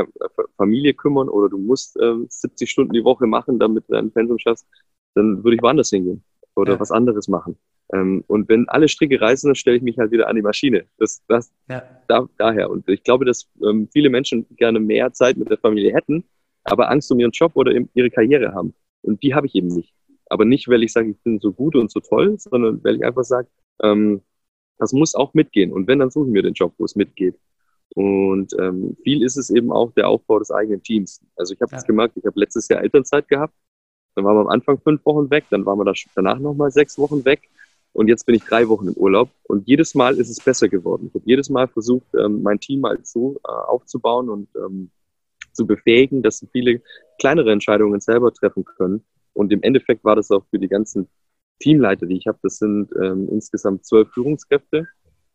Familie 0.56 0.94
kümmern 0.94 1.28
oder 1.28 1.48
du 1.48 1.58
musst 1.58 1.98
ähm, 2.00 2.26
70 2.28 2.70
Stunden 2.70 2.92
die 2.92 3.04
Woche 3.04 3.26
machen, 3.26 3.58
damit 3.58 3.84
du 3.88 3.94
dein 3.94 4.10
Pensum 4.10 4.38
schaffst, 4.38 4.66
dann 5.14 5.42
würde 5.42 5.56
ich 5.56 5.62
woanders 5.62 5.90
hingehen 5.90 6.22
oder 6.54 6.74
ja. 6.74 6.80
was 6.80 6.90
anderes 6.90 7.28
machen. 7.28 7.58
Ähm, 7.92 8.24
und 8.26 8.48
wenn 8.48 8.68
alle 8.68 8.88
Stricke 8.88 9.20
reißen, 9.20 9.48
dann 9.48 9.54
stelle 9.54 9.76
ich 9.76 9.82
mich 9.82 9.98
halt 9.98 10.10
wieder 10.10 10.28
an 10.28 10.36
die 10.36 10.42
Maschine. 10.42 10.86
Das, 10.98 11.22
das 11.28 11.52
ja. 11.68 11.82
da, 12.08 12.26
daher. 12.38 12.70
Und 12.70 12.88
ich 12.88 13.02
glaube, 13.02 13.24
dass 13.24 13.48
ähm, 13.62 13.88
viele 13.92 14.08
Menschen 14.08 14.46
gerne 14.56 14.80
mehr 14.80 15.12
Zeit 15.12 15.36
mit 15.36 15.50
der 15.50 15.58
Familie 15.58 15.92
hätten, 15.94 16.24
aber 16.64 16.90
Angst 16.90 17.10
um 17.12 17.20
ihren 17.20 17.32
Job 17.32 17.52
oder 17.54 17.72
ihre 17.94 18.10
Karriere 18.10 18.54
haben. 18.54 18.74
Und 19.02 19.22
die 19.22 19.34
habe 19.34 19.46
ich 19.46 19.54
eben 19.54 19.68
nicht. 19.68 19.92
Aber 20.26 20.44
nicht, 20.44 20.68
weil 20.68 20.82
ich 20.82 20.92
sage, 20.92 21.10
ich 21.10 21.20
bin 21.22 21.40
so 21.40 21.52
gut 21.52 21.76
und 21.76 21.90
so 21.90 22.00
toll, 22.00 22.38
sondern 22.38 22.82
weil 22.84 22.96
ich 22.96 23.04
einfach 23.04 23.24
sage, 23.24 23.48
ähm, 23.82 24.22
das 24.78 24.92
muss 24.92 25.14
auch 25.14 25.34
mitgehen. 25.34 25.72
Und 25.72 25.86
wenn, 25.86 25.98
dann 25.98 26.10
suche 26.10 26.26
ich 26.26 26.32
mir 26.32 26.42
den 26.42 26.54
Job, 26.54 26.74
wo 26.78 26.84
es 26.84 26.96
mitgeht. 26.96 27.38
Und 27.94 28.54
ähm, 28.58 28.96
viel 29.02 29.22
ist 29.22 29.36
es 29.36 29.50
eben 29.50 29.70
auch 29.70 29.92
der 29.92 30.08
Aufbau 30.08 30.38
des 30.38 30.50
eigenen 30.50 30.82
Teams. 30.82 31.20
Also 31.36 31.54
ich 31.54 31.60
habe 31.60 31.74
es 31.76 31.82
ja. 31.82 31.86
gemerkt, 31.86 32.16
ich 32.16 32.24
habe 32.24 32.40
letztes 32.40 32.68
Jahr 32.68 32.82
Elternzeit 32.82 33.28
gehabt 33.28 33.54
dann 34.14 34.24
waren 34.24 34.36
wir 34.36 34.40
am 34.40 34.48
Anfang 34.48 34.78
fünf 34.78 35.04
Wochen 35.06 35.30
weg, 35.30 35.44
dann 35.50 35.64
waren 35.64 35.78
wir 35.78 35.92
danach 36.14 36.38
nochmal 36.38 36.70
sechs 36.70 36.98
Wochen 36.98 37.24
weg 37.24 37.48
und 37.92 38.08
jetzt 38.08 38.26
bin 38.26 38.34
ich 38.34 38.44
drei 38.44 38.68
Wochen 38.68 38.88
im 38.88 38.94
Urlaub. 38.94 39.30
Und 39.44 39.66
jedes 39.66 39.94
Mal 39.94 40.18
ist 40.18 40.30
es 40.30 40.40
besser 40.40 40.68
geworden. 40.68 41.06
Ich 41.08 41.14
habe 41.14 41.24
jedes 41.26 41.50
Mal 41.50 41.68
versucht, 41.68 42.06
ähm, 42.14 42.42
mein 42.42 42.60
Team 42.60 42.84
halt 42.84 43.06
so 43.06 43.38
äh, 43.44 43.50
aufzubauen 43.50 44.28
und 44.28 44.48
ähm, 44.56 44.90
zu 45.52 45.66
befähigen, 45.66 46.22
dass 46.22 46.38
sie 46.38 46.48
viele 46.50 46.82
kleinere 47.18 47.52
Entscheidungen 47.52 48.00
selber 48.00 48.32
treffen 48.32 48.64
können. 48.64 49.04
Und 49.34 49.52
im 49.52 49.62
Endeffekt 49.62 50.04
war 50.04 50.16
das 50.16 50.30
auch 50.30 50.44
für 50.50 50.58
die 50.58 50.68
ganzen 50.68 51.08
Teamleiter, 51.62 52.06
die 52.06 52.16
ich 52.16 52.26
habe, 52.26 52.38
das 52.42 52.58
sind 52.58 52.90
ähm, 53.00 53.28
insgesamt 53.30 53.86
zwölf 53.86 54.10
Führungskräfte, 54.10 54.88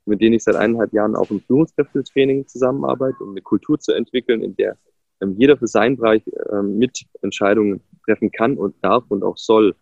mit 0.05 0.21
denen 0.21 0.35
ich 0.35 0.43
seit 0.43 0.55
eineinhalb 0.55 0.93
Jahren 0.93 1.15
auch 1.15 1.31
im 1.31 1.41
Führungskräftetraining 1.41 2.47
zusammenarbeite, 2.47 3.23
um 3.23 3.31
eine 3.31 3.41
Kultur 3.41 3.79
zu 3.79 3.93
entwickeln, 3.93 4.41
in 4.43 4.55
der 4.55 4.77
ähm, 5.21 5.35
jeder 5.37 5.57
für 5.57 5.67
seinen 5.67 5.97
Bereich 5.97 6.23
ähm, 6.51 6.77
mit 6.77 7.05
Entscheidungen 7.21 7.81
treffen 8.05 8.31
kann 8.31 8.57
und 8.57 8.75
darf 8.81 9.05
und 9.09 9.23
auch 9.23 9.37
soll. 9.37 9.75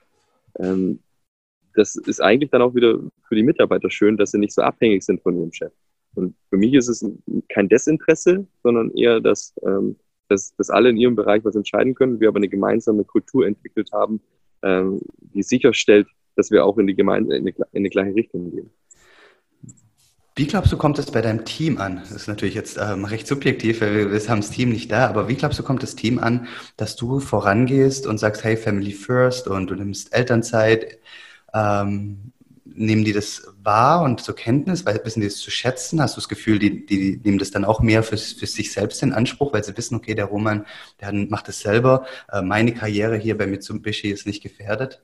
Ähm, 0.60 1.00
das 1.74 1.96
ist 1.96 2.22
eigentlich 2.22 2.52
dann 2.52 2.62
auch 2.62 2.76
wieder 2.76 3.00
für 3.28 3.36
die 3.36 3.44
Mitarbeiter 3.44 3.90
schön, 3.90 4.16
dass 4.16 4.32
sie 4.32 4.40
nicht 4.40 4.54
so 4.54 4.62
abhängig 4.62 5.04
sind 5.04 5.22
von 5.22 5.38
ihrem 5.38 5.52
Chef. 5.52 5.74
Und 6.14 6.36
für 6.50 6.58
mich 6.58 6.74
ist 6.74 6.88
es 6.88 7.06
kein 7.50 7.68
Desinteresse, 7.68 8.48
sondern 8.64 8.92
eher, 8.92 9.20
dass, 9.20 9.54
ähm, 9.66 9.98
dass, 10.30 10.56
dass 10.56 10.70
alle 10.70 10.90
in 10.90 10.98
ihrem 10.98 11.16
Bereich 11.16 11.44
was 11.44 11.56
entscheiden 11.56 11.96
können, 11.96 12.20
wir 12.20 12.30
aber 12.30 12.38
eine 12.38 12.48
gemeinsame 12.48 13.04
Kultur 13.04 13.46
entwickelt 13.46 13.92
haben, 13.92 14.22
ähm, 14.64 15.02
die 15.34 15.44
sicherstellt, 15.44 16.08
dass 16.36 16.52
wir 16.52 16.66
auch 16.66 16.78
in 16.78 16.88
die, 16.88 16.96
Gemeinde, 16.96 17.36
in 17.36 17.46
die, 17.46 17.56
in 17.72 17.84
die 17.84 17.90
gleiche 17.90 18.16
Richtung 18.16 18.52
gehen. 18.52 18.70
Wie 20.38 20.48
glaubst 20.48 20.72
du, 20.74 20.78
kommt 20.78 21.00
es 21.00 21.12
bei 21.12 21.22
deinem 21.22 21.46
Team 21.46 21.78
an? 21.78 21.96
Das 21.96 22.12
ist 22.12 22.28
natürlich 22.28 22.56
jetzt 22.56 22.78
ähm, 22.78 23.06
recht 23.06 23.26
subjektiv, 23.26 23.80
weil 23.80 23.96
wir, 23.96 24.12
wir 24.12 24.30
haben 24.30 24.42
das 24.42 24.52
Team 24.52 24.70
nicht 24.70 24.92
da, 24.92 25.08
aber 25.08 25.30
wie 25.30 25.36
glaubst 25.36 25.58
du, 25.60 25.64
kommt 25.64 25.82
das 25.82 25.96
Team 25.96 26.20
an, 26.20 26.48
dass 26.76 26.98
du 26.98 27.22
vorangehst 27.22 28.06
und 28.06 28.18
sagst, 28.18 28.44
hey, 28.44 28.58
Family 28.58 28.92
First 28.92 29.48
und 29.48 29.68
du 29.68 29.76
nimmst 29.76 30.14
Elternzeit? 30.14 31.00
Ähm, 31.54 32.34
nehmen 32.66 33.06
die 33.06 33.14
das 33.14 33.48
wahr 33.64 34.04
und 34.04 34.22
zur 34.22 34.36
Kenntnis, 34.36 34.86
weil 34.86 35.00
wissen 35.06 35.22
die 35.22 35.28
das 35.28 35.38
zu 35.38 35.52
schätzen? 35.52 36.02
Hast 36.02 36.18
du 36.18 36.22
das 36.22 36.28
Gefühl, 36.28 36.60
die, 36.60 36.86
die 36.86 37.22
nehmen 37.24 37.38
das 37.38 37.52
dann 37.52 37.64
auch 37.64 37.80
mehr 37.80 38.04
für, 38.04 38.18
für 38.18 38.46
sich 38.46 38.74
selbst 38.74 39.02
in 39.04 39.14
Anspruch, 39.14 39.54
weil 39.54 39.64
sie 39.64 39.78
wissen, 39.78 39.96
okay, 39.96 40.16
der 40.16 40.26
Roman, 40.26 40.66
der 41.00 41.14
macht 41.14 41.48
das 41.48 41.62
selber, 41.62 42.06
äh, 42.32 42.42
meine 42.42 42.74
Karriere 42.74 43.18
hier 43.18 43.38
bei 43.38 43.48
Mitsubishi 43.48 44.10
ist 44.10 44.28
nicht 44.28 44.44
gefährdet? 44.44 45.02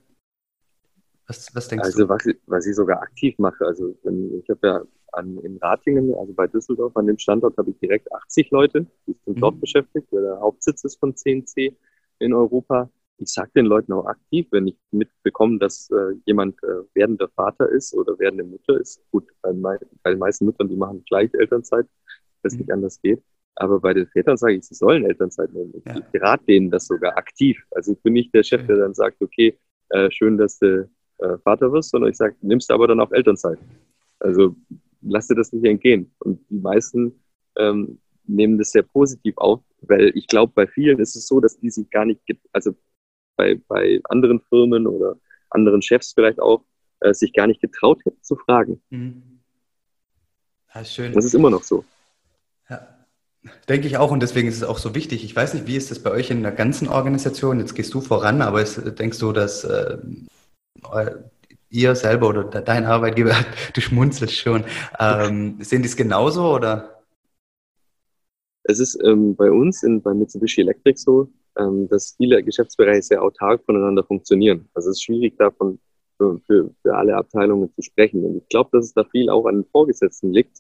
Was, 1.32 1.56
was 1.56 1.68
denkst 1.70 1.86
also, 1.86 2.00
du? 2.00 2.10
was, 2.10 2.28
was 2.46 2.68
ich 2.68 2.76
sogar 2.76 3.02
aktiv 3.02 3.38
mache. 3.38 3.66
Also, 3.66 3.96
wenn, 4.04 4.38
ich 4.38 4.50
habe 4.50 4.68
ja 4.68 4.82
an, 5.14 5.38
in 5.38 5.58
Ratingen, 5.60 6.14
also 6.14 6.34
bei 6.34 6.46
Düsseldorf, 6.46 6.98
an 6.98 7.08
dem 7.08 7.18
Standort 7.18 7.56
habe 7.58 7.70
ich 7.70 7.80
direkt 7.80 8.12
80 8.12 8.52
Leute, 8.52 8.86
die 9.08 9.16
sind 9.24 9.38
mhm. 9.38 9.40
dort 9.42 9.62
beschäftigt, 9.62 10.08
weil 10.12 10.24
der 10.24 10.42
Hauptsitz 10.42 10.84
ist 10.84 11.00
von 11.00 11.16
CNC 11.16 11.74
in 12.20 12.34
Europa. 12.34 12.90
Ich 13.18 13.32
sage 13.32 13.50
den 13.56 13.66
Leuten 13.66 13.94
auch 13.94 14.08
aktiv, 14.08 14.46
wenn 14.52 14.68
ich 14.68 14.76
mitbekomme, 14.92 15.58
dass 15.58 15.90
äh, 15.92 16.16
jemand 16.26 16.62
äh, 16.64 16.84
werdender 16.96 17.30
Vater 17.30 17.70
ist 17.70 17.94
oder 17.94 18.20
werdende 18.20 18.44
Mutter 18.44 18.78
ist. 18.78 19.02
Gut, 19.12 19.30
bei, 19.42 19.54
bei 20.04 20.10
den 20.10 20.20
meisten 20.20 20.46
Müttern, 20.46 20.68
die 20.68 20.76
machen 20.76 21.02
gleich 21.08 21.34
Elternzeit, 21.34 21.86
es 22.44 22.54
mhm. 22.54 22.60
nicht 22.60 22.74
anders 22.74 23.02
geht. 23.02 23.24
Aber 23.56 23.80
bei 23.80 23.94
den 23.94 24.08
Vätern 24.08 24.36
sage 24.36 24.56
ich, 24.56 24.66
sie 24.66 24.76
sollen 24.76 25.06
Elternzeit 25.06 25.54
nehmen. 25.54 25.72
Ich, 25.78 25.86
ja. 25.86 26.02
rate 26.16 26.44
denen 26.46 26.72
das 26.72 26.88
sogar 26.88 27.18
aktiv. 27.18 27.64
Also 27.72 27.94
ich 27.94 28.02
bin 28.02 28.14
nicht 28.14 28.34
der 28.34 28.44
Chef, 28.44 28.68
der 28.68 28.78
dann 28.78 28.94
sagt, 28.94 29.22
okay, 29.22 29.58
äh, 29.92 30.12
schön, 30.12 30.38
dass 30.38 30.60
du 30.60 30.90
äh, 31.22 31.38
Vater 31.40 31.72
wirst, 31.72 31.92
sondern 31.92 32.10
ich 32.10 32.18
sage, 32.18 32.36
nimmst 32.42 32.70
du 32.70 32.74
aber 32.74 32.88
dann 32.88 33.00
auch 33.00 33.12
Elternzeit. 33.12 33.60
Also 34.20 34.56
lass 35.01 35.28
dir 35.28 35.36
das 35.36 35.51
nicht 35.51 35.66
entgehen. 35.66 36.12
Und 36.20 36.40
die 36.50 36.60
meisten 36.60 37.20
ähm, 37.58 38.00
nehmen 38.25 38.58
das 38.58 38.72
sehr 38.72 38.84
positiv 38.84 39.38
auf, 39.38 39.62
weil 39.82 40.12
ich 40.16 40.28
glaube, 40.28 40.54
bei 40.56 40.68
vielen 40.68 41.00
ist 41.00 41.16
es 41.16 41.28
so, 41.28 41.40
dass 41.40 41.58
die 41.58 41.70
sich 41.70 41.90
gar 41.90 42.06
nicht, 42.06 42.22
also 42.51 42.75
bei, 43.36 43.60
bei 43.68 44.00
anderen 44.06 44.40
Firmen 44.42 44.88
oder 44.88 45.18
anderen 45.50 45.82
Chefs 45.82 46.13
vielleicht 46.13 46.40
auch, 46.40 46.63
äh, 47.00 47.13
sich 47.13 47.34
gar 47.34 47.48
nicht 47.48 47.62
getraut 47.62 48.00
hätten 48.06 48.22
zu 48.22 48.36
fragen. 48.36 48.82
Mhm. 48.90 49.40
Das 50.74 50.84
ist 50.84 50.94
schön. 50.94 51.13
Das 51.13 51.25
ist 51.25 51.34
immer 51.34 51.50
noch 51.50 51.63
so. 51.63 51.84
Ja. 52.70 52.88
Denke 53.68 53.88
ich 53.88 53.98
auch 53.98 54.12
und 54.12 54.22
deswegen 54.22 54.48
ist 54.48 54.58
es 54.58 54.63
auch 54.63 54.78
so 54.78 54.94
wichtig. 54.94 55.25
Ich 55.25 55.36
weiß 55.36 55.56
nicht, 55.56 55.66
wie 55.68 55.75
ist 55.75 55.90
das 55.90 56.01
bei 56.01 56.12
euch 56.12 56.30
in 56.30 56.44
der 56.44 56.51
ganzen 56.51 56.88
Organisation? 56.88 57.60
Jetzt 57.60 57.74
gehst 57.74 57.94
du 57.94 58.00
voran, 58.00 58.42
aber 58.42 58.62
ist, 58.62 58.80
denkst 59.00 59.18
du, 59.18 59.32
dass 59.32 59.63
äh, 59.63 59.98
ihr 61.70 61.96
selber 61.96 62.30
oder 62.30 62.44
dein 62.44 62.86
Arbeitgeber, 62.86 63.34
du 63.74 63.82
schmunzelst 63.82 64.36
schon, 64.36 64.64
ähm, 65.00 65.58
sehen 65.62 65.82
die 65.82 65.88
es 65.88 65.96
genauso 65.96 66.54
oder? 66.54 67.02
Es 68.64 68.80
ist 68.80 69.00
ähm, 69.04 69.36
bei 69.36 69.50
uns 69.50 69.84
in, 69.84 70.02
bei 70.02 70.14
Mitsubishi 70.14 70.62
Electric 70.62 71.00
so, 71.00 71.30
ähm, 71.58 71.88
dass 71.90 72.14
viele 72.16 72.44
Geschäftsbereiche 72.44 73.02
sehr 73.02 73.24
autark 73.24 73.64
voneinander 73.66 74.04
funktionieren. 74.04 74.70
Also 74.74 74.90
es 74.90 74.98
ist 74.98 75.04
schwierig 75.04 75.38
davon 75.38 75.80
für, 76.18 76.40
für, 76.46 76.70
für 76.82 76.96
alle 76.96 77.16
Abteilungen 77.16 77.74
zu 77.74 77.82
sprechen. 77.82 78.24
Und 78.24 78.38
ich 78.38 78.48
glaube, 78.50 78.70
dass 78.74 78.86
es 78.86 78.94
da 78.94 79.04
viel 79.04 79.30
auch 79.30 79.46
an 79.46 79.56
den 79.56 79.66
Vorgesetzten 79.72 80.32
liegt, 80.32 80.60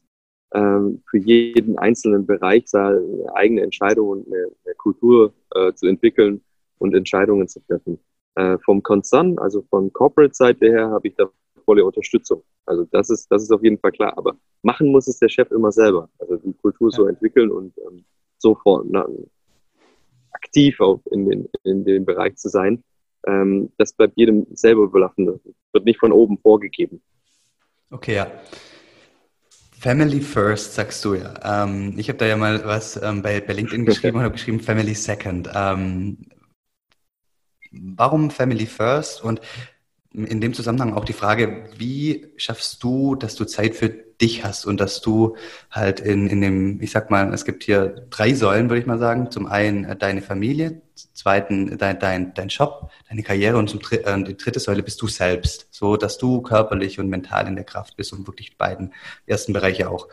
ähm, 0.53 1.03
für 1.09 1.19
jeden 1.19 1.77
einzelnen 1.77 2.25
Bereich 2.25 2.65
eine 2.73 3.01
eigene 3.35 3.61
Entscheidung 3.61 4.09
und 4.09 4.27
eine, 4.27 4.47
eine 4.65 4.75
Kultur 4.75 5.33
äh, 5.53 5.73
zu 5.73 5.87
entwickeln 5.87 6.41
und 6.79 6.95
Entscheidungen 6.95 7.47
zu 7.47 7.59
treffen. 7.61 7.99
Äh, 8.35 8.57
vom 8.59 8.81
Konzern, 8.81 9.37
also 9.39 9.61
von 9.69 9.91
Corporate-Seite 9.91 10.65
her, 10.67 10.89
habe 10.89 11.09
ich 11.09 11.15
da 11.15 11.29
volle 11.65 11.83
Unterstützung. 11.83 12.43
Also 12.65 12.85
das 12.91 13.09
ist, 13.09 13.29
das 13.29 13.43
ist 13.43 13.51
auf 13.51 13.63
jeden 13.63 13.77
Fall 13.77 13.91
klar. 13.91 14.17
Aber 14.17 14.35
machen 14.61 14.91
muss 14.91 15.07
es 15.07 15.19
der 15.19 15.29
Chef 15.29 15.51
immer 15.51 15.71
selber. 15.71 16.09
Also 16.19 16.37
die 16.37 16.53
Kultur 16.53 16.89
ja. 16.91 16.95
so 16.95 17.07
entwickeln 17.07 17.51
und 17.51 17.73
ähm, 17.77 18.05
sofort 18.37 18.85
na, 18.89 19.05
aktiv 20.31 20.79
auch 20.79 21.01
in, 21.11 21.29
den, 21.29 21.49
in 21.63 21.83
dem 21.83 22.05
Bereich 22.05 22.37
zu 22.37 22.49
sein. 22.49 22.83
Ähm, 23.27 23.71
das 23.77 23.93
bleibt 23.93 24.17
jedem 24.17 24.47
selber 24.53 24.83
überlassen. 24.83 25.25
Das 25.25 25.39
wird 25.73 25.85
nicht 25.85 25.99
von 25.99 26.11
oben 26.11 26.37
vorgegeben. 26.37 27.01
Okay, 27.89 28.15
ja. 28.15 28.31
Family 29.77 30.21
First, 30.21 30.75
sagst 30.75 31.03
du 31.03 31.15
ja. 31.15 31.33
Ähm, 31.43 31.95
ich 31.97 32.07
habe 32.07 32.17
da 32.17 32.25
ja 32.25 32.37
mal 32.37 32.63
was 32.65 33.01
ähm, 33.01 33.21
bei, 33.21 33.41
bei 33.41 33.53
LinkedIn 33.53 33.85
geschrieben 33.85 34.17
und 34.17 34.23
habe 34.23 34.33
geschrieben 34.33 34.59
Family 34.59 34.93
Second. 34.93 35.49
Ähm, 35.53 36.17
warum 37.71 38.31
Family 38.31 38.65
First? 38.65 39.23
Und 39.23 39.41
in 40.13 40.41
dem 40.41 40.53
Zusammenhang 40.53 40.93
auch 40.93 41.05
die 41.05 41.13
Frage, 41.13 41.69
wie 41.77 42.27
schaffst 42.35 42.83
du, 42.83 43.15
dass 43.15 43.35
du 43.35 43.45
Zeit 43.45 43.75
für 43.75 43.89
dich 43.89 44.43
hast 44.43 44.65
und 44.65 44.79
dass 44.79 45.01
du 45.01 45.35
halt 45.71 45.99
in, 45.99 46.27
in 46.27 46.41
dem, 46.41 46.81
ich 46.81 46.91
sag 46.91 47.09
mal, 47.09 47.33
es 47.33 47.45
gibt 47.45 47.63
hier 47.63 48.05
drei 48.09 48.33
Säulen, 48.33 48.69
würde 48.69 48.81
ich 48.81 48.85
mal 48.85 48.99
sagen. 48.99 49.31
Zum 49.31 49.47
einen 49.47 49.85
äh, 49.85 49.95
deine 49.95 50.21
Familie, 50.21 50.81
zweiten 51.13 51.77
dein, 51.77 51.99
dein, 51.99 52.33
dein 52.33 52.49
Job, 52.49 52.91
deine 53.09 53.23
Karriere 53.23 53.57
und 53.57 53.69
zum, 53.69 53.79
äh, 53.91 54.23
die 54.23 54.37
dritte 54.37 54.59
Säule 54.59 54.83
bist 54.83 55.01
du 55.01 55.07
selbst, 55.07 55.67
so 55.71 55.97
dass 55.97 56.17
du 56.17 56.41
körperlich 56.41 56.99
und 56.99 57.09
mental 57.09 57.47
in 57.47 57.55
der 57.55 57.65
Kraft 57.65 57.95
bist, 57.97 58.13
um 58.13 58.27
wirklich 58.27 58.57
beiden 58.57 58.93
ersten 59.25 59.53
Bereiche 59.53 59.89
auch 59.89 60.07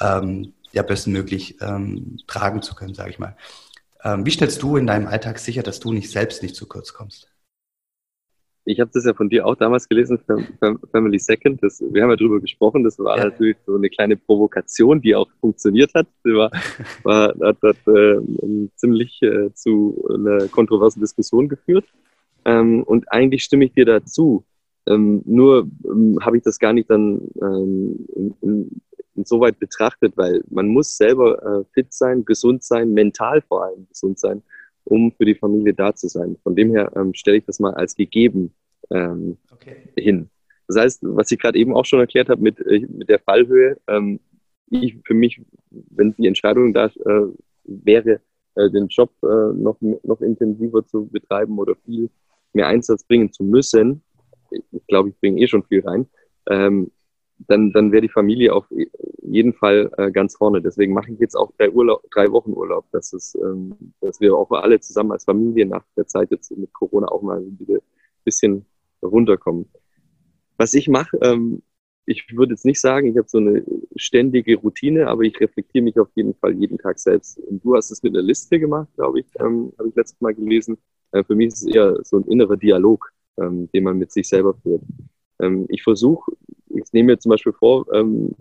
ähm, 0.00 0.54
ja 0.72 0.82
bestmöglich 0.82 1.60
ähm, 1.60 2.18
tragen 2.26 2.62
zu 2.62 2.74
können, 2.74 2.94
sage 2.94 3.10
ich 3.10 3.18
mal. 3.18 3.36
Ähm, 4.04 4.24
wie 4.24 4.30
stellst 4.30 4.62
du 4.62 4.76
in 4.76 4.86
deinem 4.86 5.06
Alltag 5.06 5.38
sicher, 5.38 5.62
dass 5.62 5.80
du 5.80 5.92
nicht 5.92 6.10
selbst 6.10 6.42
nicht 6.42 6.54
zu 6.54 6.66
kurz 6.66 6.92
kommst? 6.92 7.30
Ich 8.64 8.78
habe 8.78 8.90
das 8.92 9.04
ja 9.04 9.14
von 9.14 9.28
dir 9.28 9.46
auch 9.46 9.56
damals 9.56 9.88
gelesen, 9.88 10.20
Family 10.92 11.18
Second. 11.18 11.62
Das, 11.62 11.80
wir 11.80 12.02
haben 12.02 12.10
ja 12.10 12.16
drüber 12.16 12.40
gesprochen. 12.40 12.84
Das 12.84 12.98
war 12.98 13.16
ja. 13.16 13.24
natürlich 13.24 13.56
so 13.66 13.74
eine 13.74 13.88
kleine 13.88 14.16
Provokation, 14.16 15.00
die 15.00 15.14
auch 15.14 15.28
funktioniert 15.40 15.92
hat. 15.94 16.06
Die 16.24 16.34
war, 16.34 16.50
war, 17.02 17.34
hat, 17.40 17.56
hat 17.62 17.76
äh, 17.86 18.20
ziemlich 18.76 19.20
äh, 19.22 19.52
zu 19.54 20.06
einer 20.14 20.46
kontroversen 20.48 21.00
Diskussion 21.00 21.48
geführt. 21.48 21.86
Ähm, 22.44 22.82
und 22.84 23.10
eigentlich 23.10 23.44
stimme 23.44 23.64
ich 23.64 23.72
dir 23.72 23.86
dazu. 23.86 24.44
Ähm, 24.86 25.22
nur 25.24 25.68
ähm, 25.84 26.18
habe 26.20 26.36
ich 26.36 26.42
das 26.42 26.58
gar 26.58 26.72
nicht 26.72 26.90
dann 26.90 27.20
ähm, 27.42 28.06
in, 28.14 28.34
in, 28.40 28.80
insoweit 29.14 29.58
betrachtet, 29.58 30.16
weil 30.16 30.42
man 30.50 30.68
muss 30.68 30.96
selber 30.96 31.42
äh, 31.42 31.64
fit 31.72 31.92
sein, 31.92 32.24
gesund 32.24 32.62
sein, 32.62 32.92
mental 32.92 33.42
vor 33.42 33.64
allem 33.64 33.86
gesund 33.88 34.18
sein, 34.18 34.42
um 34.84 35.12
für 35.12 35.24
die 35.24 35.34
Familie 35.34 35.74
da 35.74 35.94
zu 35.94 36.08
sein. 36.08 36.36
Von 36.42 36.56
dem 36.56 36.70
her 36.70 36.92
ähm, 36.96 37.14
stelle 37.14 37.38
ich 37.38 37.44
das 37.44 37.60
mal 37.60 37.74
als 37.74 37.94
gegeben 37.94 38.54
ähm, 38.90 39.36
okay. 39.52 39.76
hin. 39.96 40.30
Das 40.68 40.76
heißt, 40.76 41.00
was 41.02 41.30
ich 41.30 41.38
gerade 41.38 41.58
eben 41.58 41.74
auch 41.74 41.84
schon 41.84 42.00
erklärt 42.00 42.28
habe 42.28 42.42
mit, 42.42 42.60
äh, 42.60 42.86
mit 42.88 43.08
der 43.08 43.18
Fallhöhe, 43.18 43.76
ähm, 43.88 44.20
ich 44.70 44.96
für 45.04 45.14
mich, 45.14 45.42
wenn 45.70 46.14
die 46.14 46.28
Entscheidung 46.28 46.72
da 46.72 46.86
äh, 46.86 47.26
wäre, 47.64 48.20
äh, 48.54 48.70
den 48.70 48.86
Job 48.88 49.12
äh, 49.22 49.26
noch, 49.26 49.76
noch 49.80 50.20
intensiver 50.20 50.86
zu 50.86 51.06
betreiben 51.06 51.58
oder 51.58 51.74
viel 51.84 52.08
mehr 52.52 52.68
Einsatz 52.68 53.04
bringen 53.04 53.32
zu 53.32 53.42
müssen, 53.42 54.02
ich 54.50 54.86
glaube, 54.88 55.10
ich 55.10 55.18
bringe 55.18 55.40
eh 55.40 55.46
schon 55.46 55.64
viel 55.64 55.80
rein, 55.80 56.06
ähm, 56.48 56.90
dann, 57.46 57.72
dann 57.72 57.92
wäre 57.92 58.02
die 58.02 58.08
Familie 58.08 58.54
auf 58.54 58.66
jeden 59.22 59.54
Fall 59.54 59.90
äh, 59.96 60.10
ganz 60.10 60.36
vorne. 60.36 60.60
Deswegen 60.60 60.92
mache 60.92 61.12
ich 61.12 61.18
jetzt 61.18 61.34
auch 61.34 61.52
drei, 61.56 61.70
Urlaub, 61.70 62.02
drei 62.10 62.30
Wochen 62.32 62.52
Urlaub, 62.52 62.86
dass, 62.92 63.12
es, 63.12 63.34
ähm, 63.34 63.74
dass 64.00 64.20
wir 64.20 64.34
auch 64.34 64.50
alle 64.50 64.80
zusammen 64.80 65.12
als 65.12 65.24
Familie 65.24 65.66
nach 65.66 65.84
der 65.96 66.06
Zeit 66.06 66.30
jetzt 66.30 66.56
mit 66.56 66.72
Corona 66.72 67.08
auch 67.08 67.22
mal 67.22 67.42
wieder 67.58 67.76
ein 67.76 68.24
bisschen 68.24 68.66
runterkommen. 69.02 69.66
Was 70.56 70.74
ich 70.74 70.88
mache, 70.88 71.16
ähm, 71.22 71.62
ich 72.06 72.26
würde 72.36 72.54
jetzt 72.54 72.64
nicht 72.64 72.80
sagen, 72.80 73.06
ich 73.06 73.16
habe 73.16 73.28
so 73.28 73.38
eine 73.38 73.64
ständige 73.94 74.56
Routine, 74.56 75.06
aber 75.06 75.22
ich 75.22 75.38
reflektiere 75.40 75.84
mich 75.84 75.98
auf 75.98 76.08
jeden 76.14 76.34
Fall 76.34 76.52
jeden 76.54 76.78
Tag 76.78 76.98
selbst. 76.98 77.38
Und 77.38 77.64
du 77.64 77.76
hast 77.76 77.90
es 77.90 78.02
mit 78.02 78.14
einer 78.14 78.22
Liste 78.22 78.58
gemacht, 78.58 78.88
glaube 78.96 79.20
ich, 79.20 79.26
ähm, 79.38 79.72
habe 79.78 79.88
ich 79.88 79.94
letztes 79.94 80.20
Mal 80.20 80.34
gelesen. 80.34 80.76
Äh, 81.12 81.24
für 81.24 81.34
mich 81.34 81.48
ist 81.48 81.62
es 81.62 81.74
eher 81.74 81.98
so 82.02 82.18
ein 82.18 82.24
innerer 82.24 82.56
Dialog, 82.56 83.12
ähm, 83.38 83.70
den 83.72 83.84
man 83.84 83.98
mit 83.98 84.12
sich 84.12 84.28
selber 84.28 84.54
führt. 84.54 84.82
Ähm, 85.40 85.66
ich 85.68 85.82
versuche 85.82 86.32
ich 86.70 86.92
nehme 86.92 87.12
mir 87.12 87.18
zum 87.18 87.30
Beispiel 87.30 87.52
vor, 87.52 87.86
ähm, 87.92 88.34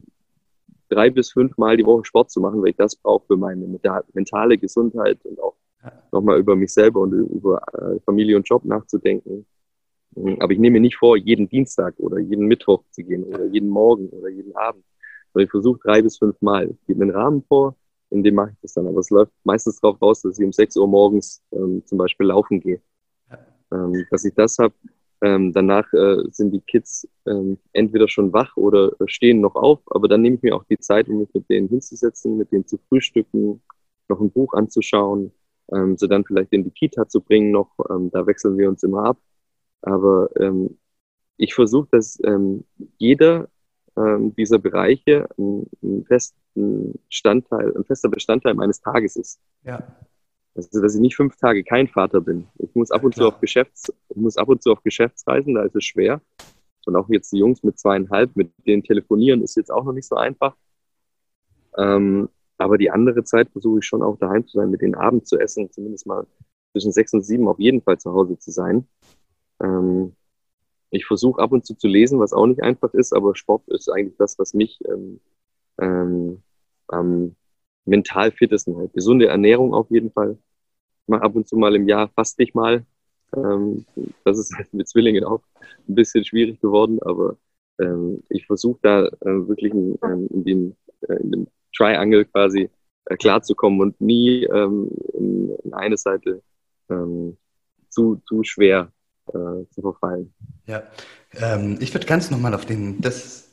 drei 0.89 1.09
bis 1.09 1.31
fünf 1.31 1.57
Mal 1.57 1.77
die 1.77 1.85
Woche 1.85 2.05
Sport 2.05 2.31
zu 2.31 2.41
machen, 2.41 2.61
weil 2.61 2.69
ich 2.69 2.75
das 2.75 2.95
brauche 2.95 3.25
für 3.27 3.37
meine 3.37 3.65
mentale 4.13 4.57
Gesundheit 4.57 5.23
und 5.23 5.39
auch 5.39 5.55
nochmal 6.11 6.39
über 6.39 6.55
mich 6.55 6.73
selber 6.73 7.01
und 7.01 7.13
über 7.13 7.61
äh, 7.73 7.99
Familie 8.01 8.35
und 8.35 8.47
Job 8.47 8.65
nachzudenken. 8.65 9.45
Mhm, 10.15 10.37
aber 10.39 10.51
ich 10.51 10.59
nehme 10.59 10.75
mir 10.75 10.81
nicht 10.81 10.97
vor, 10.97 11.17
jeden 11.17 11.47
Dienstag 11.47 11.93
oder 11.99 12.19
jeden 12.19 12.47
Mittwoch 12.47 12.83
zu 12.91 13.03
gehen 13.03 13.23
oder 13.23 13.45
jeden 13.45 13.69
Morgen 13.69 14.09
oder 14.09 14.29
jeden 14.29 14.55
Abend. 14.55 14.83
Sondern 15.31 15.45
ich 15.45 15.51
versuche 15.51 15.79
drei 15.83 16.01
bis 16.01 16.17
fünf 16.17 16.41
Mal. 16.41 16.69
Ich 16.69 16.87
gebe 16.87 16.99
mir 16.99 17.05
einen 17.05 17.15
Rahmen 17.15 17.43
vor, 17.43 17.75
in 18.09 18.23
dem 18.23 18.35
mache 18.35 18.51
ich 18.51 18.57
das 18.61 18.73
dann. 18.73 18.87
Aber 18.87 18.99
es 18.99 19.09
läuft 19.09 19.31
meistens 19.43 19.79
darauf 19.79 20.01
raus, 20.01 20.21
dass 20.21 20.39
ich 20.39 20.45
um 20.45 20.51
sechs 20.51 20.75
Uhr 20.75 20.87
morgens 20.87 21.41
ähm, 21.51 21.83
zum 21.85 21.97
Beispiel 21.97 22.27
laufen 22.27 22.59
gehe. 22.59 22.81
Ähm, 23.71 24.05
dass 24.09 24.25
ich 24.25 24.33
das 24.33 24.57
habe, 24.57 24.73
ähm, 25.21 25.51
danach 25.53 25.91
äh, 25.93 26.23
sind 26.31 26.51
die 26.51 26.61
Kids 26.61 27.07
ähm, 27.25 27.57
entweder 27.73 28.07
schon 28.07 28.31
wach 28.31 28.55
oder 28.55 28.93
stehen 29.05 29.41
noch 29.41 29.55
auf, 29.55 29.79
aber 29.87 30.07
dann 30.07 30.21
nehme 30.21 30.37
ich 30.37 30.41
mir 30.41 30.55
auch 30.55 30.63
die 30.65 30.79
Zeit, 30.79 31.09
um 31.09 31.19
mich 31.19 31.33
mit 31.33 31.49
denen 31.49 31.67
hinzusetzen, 31.67 32.37
mit 32.37 32.51
denen 32.51 32.65
zu 32.65 32.77
frühstücken, 32.87 33.61
noch 34.07 34.21
ein 34.21 34.31
Buch 34.31 34.53
anzuschauen, 34.53 35.31
ähm, 35.71 35.97
sie 35.97 36.07
dann 36.07 36.25
vielleicht 36.25 36.53
in 36.53 36.63
die 36.63 36.71
Kita 36.71 37.07
zu 37.07 37.21
bringen 37.21 37.51
noch. 37.51 37.71
Ähm, 37.89 38.09
da 38.11 38.25
wechseln 38.25 38.57
wir 38.57 38.69
uns 38.69 38.83
immer 38.83 39.05
ab. 39.05 39.17
Aber 39.81 40.29
ähm, 40.39 40.77
ich 41.37 41.53
versuche, 41.53 41.87
dass 41.91 42.19
ähm, 42.23 42.65
jeder 42.97 43.49
ähm, 43.97 44.33
dieser 44.35 44.59
Bereiche 44.59 45.27
ein, 45.37 45.67
ein, 45.83 46.05
festen 46.05 46.99
Standteil, 47.09 47.75
ein 47.75 47.85
fester 47.85 48.09
Bestandteil 48.09 48.53
meines 48.53 48.81
Tages 48.81 49.15
ist. 49.15 49.39
Ja. 49.63 49.83
Also, 50.55 50.81
dass 50.81 50.95
ich 50.95 51.01
nicht 51.01 51.15
fünf 51.15 51.35
Tage 51.37 51.63
kein 51.63 51.87
Vater 51.87 52.21
bin. 52.21 52.47
Ich 52.57 52.73
muss 52.75 52.91
ab 52.91 53.03
und 53.03 53.15
ja, 53.15 53.23
zu 53.23 53.27
auf 53.27 53.39
Geschäfts, 53.39 53.93
ich 54.09 54.17
muss 54.17 54.37
ab 54.37 54.49
und 54.49 54.61
zu 54.61 54.71
auf 54.71 54.83
Geschäftsreisen, 54.83 55.55
da 55.55 55.63
ist 55.63 55.75
es 55.75 55.85
schwer. 55.85 56.21
Und 56.85 56.95
auch 56.95 57.07
jetzt 57.09 57.31
die 57.31 57.37
Jungs 57.37 57.61
mit 57.63 57.77
zweieinhalb, 57.77 58.35
mit 58.35 58.51
denen 58.65 58.83
telefonieren, 58.83 59.43
ist 59.43 59.55
jetzt 59.55 59.71
auch 59.71 59.83
noch 59.83 59.93
nicht 59.93 60.07
so 60.07 60.15
einfach. 60.15 60.55
Ähm, 61.77 62.29
aber 62.57 62.77
die 62.77 62.91
andere 62.91 63.23
Zeit 63.23 63.49
versuche 63.51 63.79
ich 63.79 63.85
schon 63.85 64.01
auch 64.01 64.17
daheim 64.17 64.45
zu 64.47 64.57
sein, 64.57 64.69
mit 64.69 64.81
den 64.81 64.95
Abend 64.95 65.27
zu 65.27 65.37
essen, 65.37 65.71
zumindest 65.71 66.07
mal 66.07 66.25
zwischen 66.71 66.91
sechs 66.91 67.13
und 67.13 67.21
sieben 67.21 67.47
auf 67.47 67.59
jeden 67.59 67.81
Fall 67.81 67.99
zu 67.99 68.11
Hause 68.11 68.37
zu 68.37 68.51
sein. 68.51 68.87
Ähm, 69.61 70.15
ich 70.91 71.05
versuche 71.05 71.41
ab 71.41 71.51
und 71.51 71.65
zu 71.65 71.75
zu 71.75 71.87
lesen, 71.87 72.19
was 72.19 72.33
auch 72.33 72.47
nicht 72.47 72.63
einfach 72.63 72.93
ist, 72.93 73.13
aber 73.13 73.35
Sport 73.35 73.67
ist 73.67 73.89
eigentlich 73.89 74.17
das, 74.17 74.39
was 74.39 74.53
mich 74.53 74.79
ähm, 74.87 75.19
ähm, 75.79 76.41
am 76.87 77.35
mental 77.85 78.31
fittesten 78.31 78.75
hält. 78.77 78.93
Gesunde 78.93 79.27
Ernährung 79.27 79.73
auf 79.73 79.89
jeden 79.89 80.11
Fall. 80.11 80.37
Ich 81.03 81.07
mache 81.07 81.23
ab 81.23 81.35
und 81.35 81.47
zu 81.47 81.57
mal 81.57 81.75
im 81.75 81.87
Jahr 81.87 82.09
fast 82.09 82.37
nicht 82.39 82.55
mal. 82.55 82.85
Ähm, 83.35 83.85
das 84.23 84.39
ist 84.39 84.53
mit 84.73 84.87
Zwillingen 84.87 85.23
auch 85.23 85.41
ein 85.87 85.95
bisschen 85.95 86.23
schwierig 86.25 86.59
geworden, 86.61 86.99
aber 87.01 87.37
ähm, 87.79 88.23
ich 88.29 88.45
versuche 88.45 88.79
da 88.81 89.05
äh, 89.05 89.47
wirklich 89.47 89.73
in, 89.73 89.97
ähm, 90.03 90.27
in, 90.31 90.43
dem, 90.43 90.75
äh, 91.07 91.15
in 91.15 91.31
dem 91.31 91.47
Triangle 91.75 92.25
quasi 92.25 92.69
äh, 93.05 93.15
klarzukommen 93.17 93.81
und 93.81 94.01
nie 94.01 94.43
ähm, 94.43 94.89
in, 95.13 95.55
in 95.63 95.73
eine 95.73 95.97
Seite 95.97 96.41
ähm, 96.89 97.37
zu, 97.89 98.21
zu 98.27 98.43
schwer 98.43 98.91
äh, 99.27 99.65
zu 99.69 99.81
verfallen. 99.81 100.33
Ja, 100.65 100.83
ähm, 101.33 101.77
ich 101.79 101.93
würde 101.93 102.05
ganz 102.05 102.29
nochmal 102.31 102.53
auf 102.53 102.65
den, 102.65 103.01
das 103.01 103.48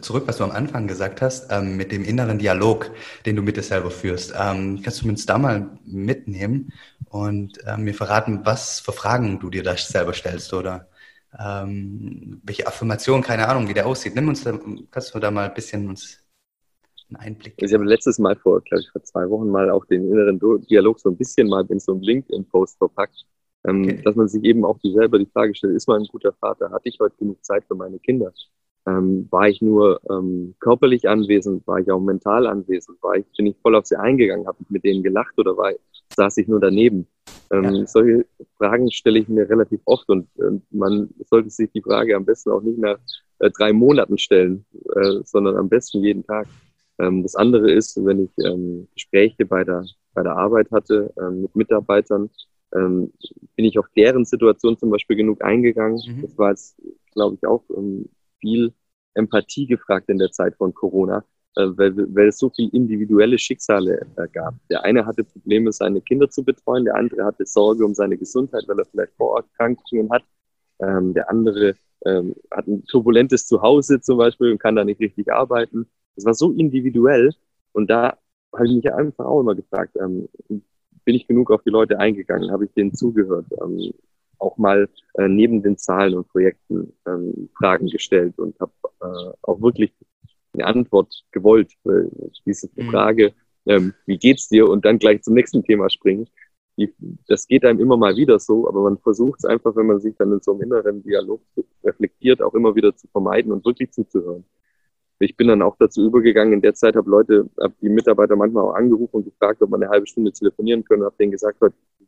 zurück, 0.00 0.24
was 0.26 0.38
du 0.38 0.44
am 0.44 0.50
Anfang 0.50 0.86
gesagt 0.86 1.22
hast, 1.22 1.50
ähm, 1.50 1.76
mit 1.76 1.92
dem 1.92 2.04
inneren 2.04 2.38
Dialog, 2.38 2.90
den 3.26 3.36
du 3.36 3.42
mit 3.42 3.56
dir 3.56 3.62
selber 3.62 3.90
führst. 3.90 4.34
Ähm, 4.38 4.80
kannst 4.82 5.02
du 5.02 5.08
uns 5.08 5.26
da 5.26 5.38
mal 5.38 5.78
mitnehmen 5.84 6.72
und 7.10 7.64
äh, 7.66 7.76
mir 7.76 7.94
verraten, 7.94 8.40
was 8.44 8.80
für 8.80 8.92
Fragen 8.92 9.38
du 9.40 9.50
dir 9.50 9.62
da 9.62 9.76
selber 9.76 10.12
stellst 10.12 10.52
oder 10.54 10.88
ähm, 11.38 12.40
welche 12.44 12.66
Affirmation, 12.66 13.22
keine 13.22 13.48
Ahnung, 13.48 13.68
wie 13.68 13.74
der 13.74 13.86
aussieht. 13.86 14.14
Nimm 14.14 14.28
uns 14.28 14.44
da, 14.44 14.58
kannst 14.90 15.14
du 15.14 15.18
da 15.18 15.30
mal 15.30 15.48
ein 15.48 15.54
bisschen 15.54 15.88
uns 15.88 16.20
einen 17.08 17.16
Einblick 17.16 17.56
geben? 17.56 17.68
Ich 17.68 17.74
habe 17.74 17.84
letztes 17.84 18.18
Mal 18.18 18.36
vor, 18.36 18.60
glaube 18.62 18.82
ich, 18.82 18.90
vor 18.90 19.02
zwei 19.02 19.28
Wochen 19.30 19.50
mal 19.50 19.70
auch 19.70 19.84
den 19.86 20.10
inneren 20.10 20.38
Dialog 20.66 21.00
so 21.00 21.10
ein 21.10 21.16
bisschen 21.16 21.48
mal 21.48 21.64
in 21.68 21.80
so 21.80 21.92
einem 21.92 22.02
LinkedIn-Post 22.02 22.78
verpackt 22.78 23.26
ähm, 23.66 23.82
okay. 23.82 24.02
Dass 24.04 24.14
man 24.14 24.28
sich 24.28 24.42
eben 24.44 24.64
auch 24.64 24.78
selber 24.82 25.18
die 25.18 25.26
Frage 25.26 25.54
stellt, 25.54 25.74
ist 25.74 25.88
man 25.88 26.02
ein 26.02 26.08
guter 26.08 26.32
Vater? 26.32 26.70
Hatte 26.70 26.88
ich 26.88 26.98
heute 27.00 27.16
genug 27.16 27.44
Zeit 27.44 27.64
für 27.66 27.74
meine 27.74 27.98
Kinder? 27.98 28.32
Ähm, 28.88 29.26
war 29.30 29.48
ich 29.48 29.60
nur 29.60 30.00
ähm, 30.08 30.54
körperlich 30.60 31.08
anwesend? 31.08 31.66
War 31.66 31.78
ich 31.78 31.90
auch 31.90 32.00
mental 32.00 32.46
anwesend? 32.46 33.02
War 33.02 33.16
ich, 33.16 33.26
bin 33.36 33.46
ich 33.46 33.56
voll 33.60 33.74
auf 33.74 33.86
sie 33.86 33.98
eingegangen? 33.98 34.46
Habe 34.46 34.58
ich 34.60 34.70
mit 34.70 34.84
denen 34.84 35.02
gelacht 35.02 35.38
oder 35.38 35.56
war, 35.56 35.72
saß 36.16 36.38
ich 36.38 36.48
nur 36.48 36.60
daneben? 36.60 37.06
Ähm, 37.50 37.64
ja. 37.64 37.86
Solche 37.86 38.26
Fragen 38.56 38.90
stelle 38.90 39.18
ich 39.18 39.28
mir 39.28 39.48
relativ 39.48 39.80
oft 39.84 40.08
und 40.08 40.28
äh, 40.38 40.58
man 40.70 41.10
sollte 41.28 41.50
sich 41.50 41.70
die 41.72 41.82
Frage 41.82 42.16
am 42.16 42.24
besten 42.24 42.50
auch 42.50 42.62
nicht 42.62 42.78
nach 42.78 42.98
äh, 43.40 43.50
drei 43.50 43.72
Monaten 43.72 44.16
stellen, 44.18 44.64
äh, 44.94 45.20
sondern 45.24 45.56
am 45.56 45.68
besten 45.68 46.02
jeden 46.02 46.24
Tag. 46.24 46.46
Ähm, 46.98 47.22
das 47.22 47.34
andere 47.34 47.70
ist, 47.70 47.96
wenn 48.04 48.24
ich 48.24 48.44
ähm, 48.44 48.88
Gespräche 48.94 49.44
bei 49.44 49.64
der, 49.64 49.84
bei 50.14 50.22
der 50.22 50.36
Arbeit 50.36 50.70
hatte 50.70 51.12
ähm, 51.20 51.42
mit 51.42 51.56
Mitarbeitern, 51.56 52.30
ähm, 52.74 53.12
bin 53.56 53.64
ich 53.64 53.78
auf 53.78 53.86
deren 53.96 54.24
Situation 54.24 54.78
zum 54.78 54.90
Beispiel 54.90 55.16
genug 55.16 55.42
eingegangen. 55.42 56.00
Mhm. 56.06 56.22
Das 56.22 56.38
war 56.38 56.50
jetzt, 56.50 56.80
glaube 57.12 57.36
ich, 57.36 57.46
auch 57.46 57.62
ähm, 57.76 58.08
viel 58.40 58.72
Empathie 59.14 59.66
gefragt 59.66 60.08
in 60.08 60.18
der 60.18 60.30
Zeit 60.30 60.56
von 60.56 60.72
Corona, 60.74 61.24
äh, 61.56 61.66
weil, 61.76 61.96
weil 62.14 62.28
es 62.28 62.38
so 62.38 62.50
viel 62.50 62.68
individuelle 62.70 63.38
Schicksale 63.38 64.06
äh, 64.16 64.28
gab. 64.28 64.54
Der 64.70 64.84
eine 64.84 65.06
hatte 65.06 65.24
Probleme, 65.24 65.72
seine 65.72 66.00
Kinder 66.00 66.30
zu 66.30 66.44
betreuen, 66.44 66.84
der 66.84 66.94
andere 66.94 67.24
hatte 67.24 67.46
Sorge 67.46 67.84
um 67.84 67.94
seine 67.94 68.16
Gesundheit, 68.16 68.64
weil 68.66 68.78
er 68.78 68.86
vielleicht 68.86 69.14
Vorerkrankungen 69.16 70.10
hat. 70.10 70.22
Ähm, 70.80 71.14
der 71.14 71.28
andere 71.30 71.74
ähm, 72.06 72.34
hat 72.50 72.66
ein 72.66 72.84
turbulentes 72.84 73.46
Zuhause 73.46 74.00
zum 74.00 74.18
Beispiel 74.18 74.52
und 74.52 74.58
kann 74.58 74.76
da 74.76 74.84
nicht 74.84 75.00
richtig 75.00 75.32
arbeiten. 75.32 75.88
Das 76.14 76.24
war 76.24 76.34
so 76.34 76.52
individuell 76.52 77.32
und 77.72 77.90
da 77.90 78.18
habe 78.54 78.66
ich 78.66 78.74
mich 78.74 78.92
einfach 78.92 79.24
auch 79.24 79.40
immer 79.40 79.54
gefragt, 79.54 79.96
ähm, 80.00 80.28
bin 81.04 81.14
ich 81.14 81.26
genug 81.26 81.50
auf 81.50 81.62
die 81.62 81.70
Leute 81.70 81.98
eingegangen, 81.98 82.50
habe 82.50 82.66
ich 82.66 82.72
denen 82.72 82.94
zugehört, 82.94 83.46
auch 84.38 84.56
mal 84.58 84.88
äh, 85.14 85.28
neben 85.28 85.62
den 85.62 85.78
Zahlen 85.78 86.14
und 86.14 86.28
Projekten 86.28 86.92
ähm, 87.06 87.48
Fragen 87.56 87.86
gestellt 87.86 88.38
und 88.38 88.58
habe 88.60 88.72
äh, 89.00 89.32
auch 89.42 89.60
wirklich 89.60 89.92
eine 90.54 90.66
Antwort 90.66 91.24
gewollt. 91.32 91.72
Weil 91.84 92.10
diese 92.46 92.68
mhm. 92.74 92.90
Frage, 92.90 93.32
ähm, 93.66 93.94
wie 94.06 94.18
geht's 94.18 94.48
dir 94.48 94.68
und 94.68 94.84
dann 94.84 94.98
gleich 94.98 95.22
zum 95.22 95.34
nächsten 95.34 95.62
Thema 95.62 95.90
springen, 95.90 96.28
die, 96.76 96.94
das 97.26 97.46
geht 97.48 97.64
einem 97.64 97.80
immer 97.80 97.96
mal 97.96 98.16
wieder 98.16 98.38
so, 98.38 98.68
aber 98.68 98.82
man 98.82 98.98
versucht 98.98 99.40
es 99.40 99.44
einfach, 99.44 99.74
wenn 99.74 99.86
man 99.86 100.00
sich 100.00 100.14
dann 100.16 100.32
in 100.32 100.40
so 100.40 100.52
einem 100.52 100.62
inneren 100.62 101.02
Dialog 101.02 101.40
reflektiert, 101.82 102.40
auch 102.40 102.54
immer 102.54 102.74
wieder 102.76 102.94
zu 102.96 103.08
vermeiden 103.08 103.50
und 103.50 103.64
wirklich 103.64 103.90
zuzuhören 103.90 104.44
ich 105.20 105.36
bin 105.36 105.48
dann 105.48 105.62
auch 105.62 105.76
dazu 105.78 106.04
übergegangen, 106.04 106.54
in 106.54 106.62
der 106.62 106.74
Zeit 106.74 106.96
habe 106.96 107.10
Leute, 107.10 107.48
habe 107.60 107.74
die 107.82 107.88
Mitarbeiter 107.88 108.36
manchmal 108.36 108.64
auch 108.64 108.74
angerufen 108.74 109.16
und 109.16 109.24
gefragt, 109.24 109.62
ob 109.62 109.70
man 109.70 109.82
eine 109.82 109.90
halbe 109.90 110.06
Stunde 110.06 110.32
telefonieren 110.32 110.84
können, 110.84 111.04
habe 111.04 111.16
denen 111.18 111.32
gesagt, 111.32 111.58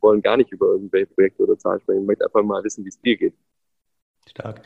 wollen 0.01 0.21
gar 0.21 0.37
nicht 0.37 0.51
über 0.51 0.67
irgendwelche 0.67 1.07
Projekte 1.07 1.43
oder 1.43 1.57
Zahlen 1.57 1.81
sprechen, 1.81 2.01
ich 2.01 2.07
möchte 2.07 2.25
einfach 2.25 2.43
mal 2.43 2.63
wissen, 2.63 2.83
wie 2.85 2.89
es 2.89 2.99
dir 3.01 3.17
geht. 3.17 3.33
Stark. 4.27 4.61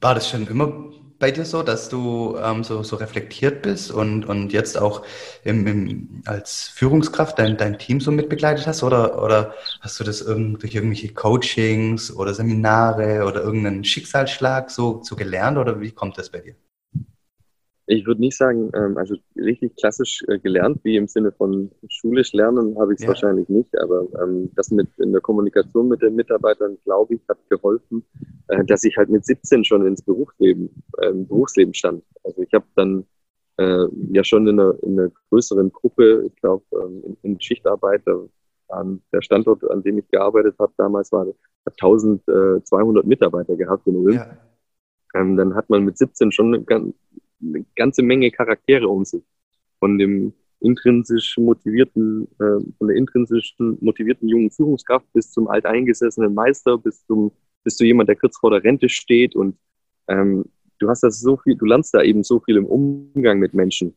War 0.00 0.14
das 0.14 0.28
schon 0.28 0.46
immer 0.46 0.90
bei 1.18 1.30
dir 1.30 1.44
so, 1.44 1.62
dass 1.62 1.88
du 1.88 2.36
ähm, 2.38 2.62
so, 2.64 2.82
so 2.82 2.96
reflektiert 2.96 3.62
bist 3.62 3.90
und, 3.90 4.26
und 4.26 4.52
jetzt 4.52 4.76
auch 4.78 5.04
im, 5.44 5.66
im, 5.66 6.22
als 6.26 6.68
Führungskraft 6.68 7.38
dein, 7.38 7.56
dein 7.56 7.78
Team 7.78 8.00
so 8.00 8.10
mitbegleitet 8.12 8.66
hast? 8.66 8.82
Oder, 8.82 9.22
oder 9.22 9.54
hast 9.80 9.98
du 9.98 10.04
das 10.04 10.20
irgend, 10.20 10.62
durch 10.62 10.74
irgendwelche 10.74 11.14
Coachings 11.14 12.14
oder 12.14 12.34
Seminare 12.34 13.24
oder 13.26 13.42
irgendeinen 13.42 13.84
Schicksalsschlag 13.84 14.70
so, 14.70 15.02
so 15.02 15.16
gelernt 15.16 15.56
oder 15.58 15.80
wie 15.80 15.92
kommt 15.92 16.18
das 16.18 16.30
bei 16.30 16.40
dir? 16.40 16.54
Ich 17.88 18.04
würde 18.04 18.20
nicht 18.20 18.36
sagen, 18.36 18.70
ähm, 18.74 18.96
also 18.96 19.14
richtig 19.36 19.76
klassisch 19.76 20.24
äh, 20.26 20.38
gelernt, 20.40 20.80
wie 20.82 20.96
im 20.96 21.06
Sinne 21.06 21.30
von 21.30 21.70
schulisch 21.88 22.32
lernen, 22.32 22.76
habe 22.78 22.92
ich 22.92 22.98
es 22.98 23.02
ja. 23.02 23.08
wahrscheinlich 23.08 23.48
nicht. 23.48 23.78
Aber 23.78 24.06
ähm, 24.22 24.50
das 24.56 24.70
mit 24.70 24.88
in 24.98 25.12
der 25.12 25.20
Kommunikation 25.20 25.88
mit 25.88 26.02
den 26.02 26.16
Mitarbeitern, 26.16 26.78
glaube 26.84 27.14
ich, 27.14 27.20
hat 27.28 27.38
geholfen, 27.48 28.04
äh, 28.48 28.64
dass 28.64 28.82
ich 28.82 28.96
halt 28.96 29.08
mit 29.08 29.24
17 29.24 29.64
schon 29.64 29.86
ins 29.86 30.02
Berufsleben, 30.02 30.82
äh, 30.98 31.12
Berufsleben 31.12 31.74
stand. 31.74 32.02
Also 32.24 32.42
ich 32.42 32.52
habe 32.52 32.66
dann 32.74 33.06
äh, 33.58 33.86
ja 34.10 34.24
schon 34.24 34.48
in 34.48 34.58
einer, 34.58 34.74
in 34.82 34.98
einer 34.98 35.10
größeren 35.30 35.70
Gruppe, 35.70 36.24
ich 36.26 36.34
glaube, 36.40 36.64
ähm, 36.72 37.02
in, 37.04 37.16
in 37.22 37.40
Schichtarbeit, 37.40 38.02
an 38.68 39.00
der 39.12 39.22
Standort, 39.22 39.68
an 39.70 39.82
dem 39.82 39.98
ich 39.98 40.08
gearbeitet 40.08 40.56
habe, 40.58 40.72
damals 40.76 41.12
war 41.12 41.26
1200 41.66 43.06
Mitarbeiter 43.06 43.56
gehabt 43.56 43.86
in 43.86 43.96
Ulm. 43.96 44.14
Ja. 44.14 44.36
Ähm, 45.14 45.36
dann 45.36 45.54
hat 45.54 45.70
man 45.70 45.84
mit 45.84 45.96
17 45.96 46.32
schon 46.32 46.66
ganz, 46.66 46.94
eine 47.54 47.64
ganze 47.76 48.02
Menge 48.02 48.30
Charaktere 48.30 48.88
um 48.88 49.04
sich. 49.04 49.22
Von 49.78 49.98
dem 49.98 50.32
intrinsisch 50.60 51.36
motivierten, 51.38 52.26
äh, 52.38 52.60
von 52.78 52.88
der 52.88 52.96
intrinsisch 52.96 53.54
motivierten 53.58 54.28
jungen 54.28 54.50
Führungskraft 54.50 55.06
bis 55.12 55.30
zum 55.30 55.48
alteingesessenen 55.48 56.32
Meister, 56.34 56.78
bis 56.78 57.04
zum, 57.06 57.32
bis 57.62 57.76
zu 57.76 57.84
jemand, 57.84 58.08
der 58.08 58.16
kurz 58.16 58.38
vor 58.38 58.50
der 58.50 58.64
Rente 58.64 58.88
steht 58.88 59.36
und 59.36 59.56
ähm, 60.08 60.46
du 60.78 60.88
hast 60.88 61.02
das 61.02 61.20
so 61.20 61.36
viel, 61.36 61.56
du 61.56 61.66
lernst 61.66 61.94
da 61.94 62.02
eben 62.02 62.22
so 62.22 62.40
viel 62.40 62.56
im 62.56 62.66
Umgang 62.66 63.38
mit 63.38 63.54
Menschen. 63.54 63.94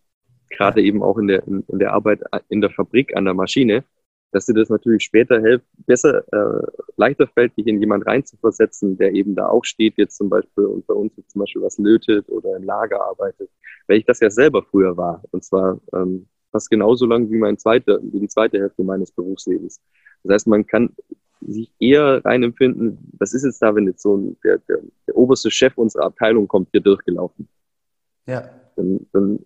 Gerade 0.50 0.82
eben 0.82 1.04
auch 1.04 1.18
in 1.18 1.28
der, 1.28 1.46
in, 1.48 1.64
in 1.68 1.80
der 1.80 1.94
Arbeit 1.94 2.22
in 2.50 2.62
der 2.62 2.72
Fabrik 2.72 3.16
an 3.16 3.26
der 3.26 3.34
Maschine 3.34 3.84
dass 4.32 4.46
dir 4.46 4.54
das 4.54 4.70
natürlich 4.70 5.04
später 5.04 5.40
hilft, 5.40 5.66
besser, 5.86 6.24
äh, 6.32 6.68
leichter 6.98 7.28
fällt, 7.28 7.58
dich 7.58 7.68
in 7.68 7.80
jemand 7.80 8.06
reinzuversetzen, 8.06 8.98
der 8.98 9.14
eben 9.14 9.36
da 9.36 9.48
auch 9.48 9.66
steht, 9.66 9.98
jetzt 9.98 10.18
zum 10.18 10.30
Beispiel 10.30 10.66
und 10.66 10.86
bei 10.86 10.94
uns 10.94 11.14
jetzt 11.18 11.32
zum 11.32 11.40
Beispiel 11.40 11.62
was 11.62 11.78
lötet 11.78 12.30
oder 12.30 12.56
im 12.56 12.64
Lager 12.64 13.04
arbeitet, 13.04 13.50
weil 13.88 13.98
ich 13.98 14.06
das 14.06 14.20
ja 14.20 14.30
selber 14.30 14.64
früher 14.64 14.96
war. 14.96 15.24
Und 15.32 15.44
zwar 15.44 15.80
ähm, 15.94 16.28
fast 16.52 16.70
genauso 16.70 17.06
lang 17.06 17.30
wie 17.32 17.38
mein 17.38 17.58
zweite, 17.58 18.00
wie 18.04 18.20
die 18.20 18.28
zweite 18.28 18.60
Hälfte 18.60 18.84
meines 18.84 19.12
Berufslebens. 19.12 19.82
Das 20.24 20.34
heißt, 20.36 20.48
man 20.48 20.66
kann 20.66 20.96
sich 21.42 21.72
eher 21.80 22.24
reinempfinden, 22.26 22.98
was 23.18 23.34
ist 23.34 23.46
jetzt 23.46 23.62
da, 23.62 23.74
wenn 23.74 23.88
jetzt 23.88 24.02
so 24.02 24.18
ein, 24.18 24.38
der, 24.44 24.58
der, 24.60 24.80
der 25.08 25.16
oberste 25.16 25.50
Chef 25.50 25.78
unserer 25.78 26.06
Abteilung 26.06 26.48
kommt 26.48 26.70
hier 26.72 26.82
durchgelaufen. 26.82 27.48
Ja. 28.28 28.50
Dann, 28.76 29.08
dann 29.14 29.40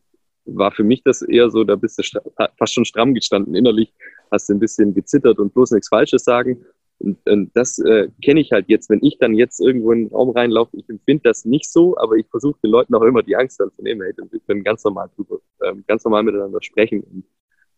war 0.45 0.71
für 0.71 0.83
mich 0.83 1.03
das 1.03 1.21
eher 1.21 1.49
so, 1.49 1.63
da 1.63 1.75
bist 1.75 1.99
du 1.99 2.19
fast 2.57 2.73
schon 2.73 2.85
stramm 2.85 3.13
gestanden 3.13 3.55
innerlich, 3.55 3.93
hast 4.31 4.49
du 4.49 4.53
ein 4.53 4.59
bisschen 4.59 4.93
gezittert 4.93 5.39
und 5.39 5.53
bloß 5.53 5.71
nichts 5.71 5.89
Falsches 5.89 6.23
sagen. 6.23 6.65
Und, 6.99 7.17
und 7.27 7.51
das 7.53 7.79
äh, 7.79 8.07
kenne 8.23 8.39
ich 8.39 8.51
halt 8.51 8.69
jetzt, 8.69 8.89
wenn 8.89 9.03
ich 9.03 9.17
dann 9.17 9.33
jetzt 9.33 9.59
irgendwo 9.59 9.91
in 9.91 10.05
den 10.05 10.13
Raum 10.13 10.29
reinlaufe, 10.29 10.77
ich 10.77 10.87
empfinde 10.89 11.23
das 11.25 11.43
nicht 11.43 11.69
so, 11.69 11.97
aber 11.97 12.15
ich 12.15 12.27
versuche 12.27 12.59
den 12.63 12.71
Leuten 12.71 12.95
auch 12.95 13.01
immer 13.01 13.23
die 13.23 13.35
Angst 13.35 13.59
dann 13.59 13.71
zu 13.71 13.81
nehmen, 13.81 14.01
hey, 14.01 14.13
wir 14.15 14.39
können 14.41 14.63
ganz 14.63 14.83
normal 14.83 15.09
drüber, 15.15 15.39
ähm, 15.63 15.83
ganz 15.87 16.03
normal 16.05 16.23
miteinander 16.23 16.61
sprechen. 16.61 17.03
Und, 17.03 17.25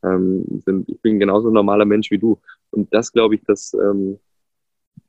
ähm, 0.03 0.85
ich 0.87 1.01
bin 1.01 1.19
genauso 1.19 1.49
ein 1.49 1.53
normaler 1.53 1.85
Mensch 1.85 2.11
wie 2.11 2.19
du. 2.19 2.39
Und 2.71 2.93
das, 2.93 3.11
glaube 3.11 3.35
ich, 3.35 3.41
das 3.47 3.73
ähm, 3.73 4.19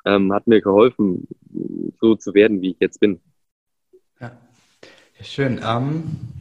ähm, 0.07 0.33
hat 0.33 0.47
mir 0.47 0.61
geholfen, 0.61 1.27
so 2.01 2.15
zu 2.15 2.33
werden, 2.33 2.63
wie 2.63 2.71
ich 2.71 2.81
jetzt 2.81 3.01
bin. 3.01 3.21
Ja, 4.21 4.33
ja 5.19 5.25
schön. 5.25 5.59
Um 5.59 6.36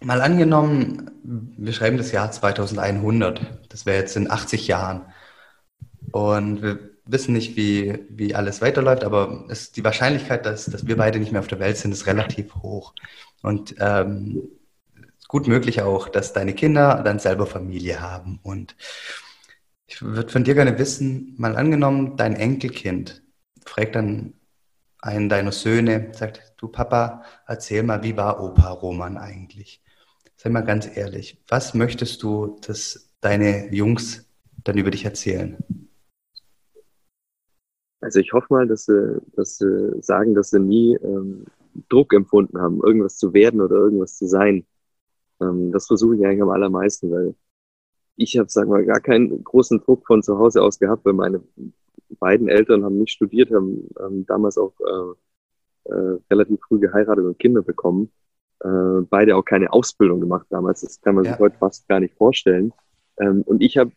Mal 0.00 0.20
angenommen, 0.20 1.10
wir 1.24 1.72
schreiben 1.72 1.96
das 1.96 2.12
Jahr 2.12 2.30
2100. 2.30 3.40
Das 3.68 3.84
wäre 3.84 3.98
jetzt 3.98 4.16
in 4.16 4.30
80 4.30 4.68
Jahren. 4.68 5.06
Und 6.12 6.62
wir 6.62 6.78
wissen 7.04 7.32
nicht, 7.32 7.56
wie, 7.56 7.98
wie 8.08 8.34
alles 8.34 8.60
weiterläuft, 8.62 9.02
aber 9.02 9.46
es, 9.48 9.72
die 9.72 9.82
Wahrscheinlichkeit, 9.82 10.46
dass, 10.46 10.66
dass 10.66 10.86
wir 10.86 10.96
beide 10.96 11.18
nicht 11.18 11.32
mehr 11.32 11.40
auf 11.40 11.48
der 11.48 11.58
Welt 11.58 11.78
sind, 11.78 11.92
ist 11.92 12.06
relativ 12.06 12.54
hoch. 12.56 12.94
Und 13.42 13.74
ähm, 13.80 14.42
gut 15.26 15.48
möglich 15.48 15.82
auch, 15.82 16.08
dass 16.08 16.32
deine 16.32 16.54
Kinder 16.54 17.02
dann 17.04 17.18
selber 17.18 17.46
Familie 17.46 18.00
haben. 18.00 18.38
Und 18.42 18.76
ich 19.86 20.00
würde 20.02 20.30
von 20.30 20.44
dir 20.44 20.54
gerne 20.54 20.78
wissen, 20.78 21.34
mal 21.38 21.56
angenommen, 21.56 22.16
dein 22.16 22.36
Enkelkind 22.36 23.22
fragt 23.64 23.96
dann 23.96 24.34
einen 25.00 25.28
deiner 25.28 25.52
Söhne 25.52 26.12
sagt, 26.12 26.54
du 26.56 26.68
Papa, 26.68 27.22
erzähl 27.46 27.82
mal, 27.82 28.02
wie 28.02 28.16
war 28.16 28.42
Opa 28.42 28.70
Roman 28.70 29.16
eigentlich? 29.16 29.82
Sei 30.40 30.50
mal 30.50 30.60
ganz 30.60 30.96
ehrlich, 30.96 31.42
was 31.48 31.74
möchtest 31.74 32.22
du, 32.22 32.60
dass 32.64 33.10
deine 33.20 33.74
Jungs 33.74 34.24
dann 34.62 34.78
über 34.78 34.92
dich 34.92 35.04
erzählen? 35.04 35.56
Also 38.00 38.20
ich 38.20 38.32
hoffe 38.32 38.46
mal, 38.50 38.68
dass 38.68 38.84
sie, 38.84 39.20
dass 39.34 39.58
sie 39.58 40.00
sagen, 40.00 40.36
dass 40.36 40.50
sie 40.50 40.60
nie 40.60 40.94
ähm, 41.02 41.44
Druck 41.88 42.14
empfunden 42.14 42.60
haben, 42.60 42.80
irgendwas 42.84 43.16
zu 43.16 43.34
werden 43.34 43.60
oder 43.60 43.74
irgendwas 43.74 44.16
zu 44.16 44.28
sein. 44.28 44.64
Ähm, 45.40 45.72
das 45.72 45.88
versuche 45.88 46.14
ich 46.14 46.24
eigentlich 46.24 46.42
am 46.42 46.50
allermeisten, 46.50 47.10
weil 47.10 47.34
ich 48.14 48.38
habe, 48.38 48.48
sagen 48.48 48.70
wir, 48.70 48.84
gar 48.84 49.00
keinen 49.00 49.42
großen 49.42 49.80
Druck 49.80 50.06
von 50.06 50.22
zu 50.22 50.38
Hause 50.38 50.62
aus 50.62 50.78
gehabt, 50.78 51.04
weil 51.04 51.14
meine 51.14 51.42
beiden 52.20 52.46
Eltern 52.48 52.84
haben 52.84 52.98
nicht 52.98 53.10
studiert, 53.10 53.50
haben, 53.50 53.88
haben 53.98 54.24
damals 54.26 54.56
auch 54.56 54.74
äh, 54.78 55.90
äh, 55.92 56.18
relativ 56.30 56.60
früh 56.60 56.78
geheiratet 56.78 57.24
und 57.24 57.40
Kinder 57.40 57.62
bekommen. 57.62 58.12
Äh, 58.64 59.02
beide 59.08 59.36
auch 59.36 59.44
keine 59.44 59.72
Ausbildung 59.72 60.20
gemacht 60.20 60.46
damals. 60.50 60.80
Das 60.80 61.00
kann 61.00 61.14
man 61.14 61.24
ja. 61.24 61.32
sich 61.32 61.40
heute 61.40 61.58
fast 61.58 61.88
gar 61.88 62.00
nicht 62.00 62.14
vorstellen. 62.14 62.72
Ähm, 63.20 63.42
und 63.42 63.62
ich 63.62 63.76
habe 63.76 63.92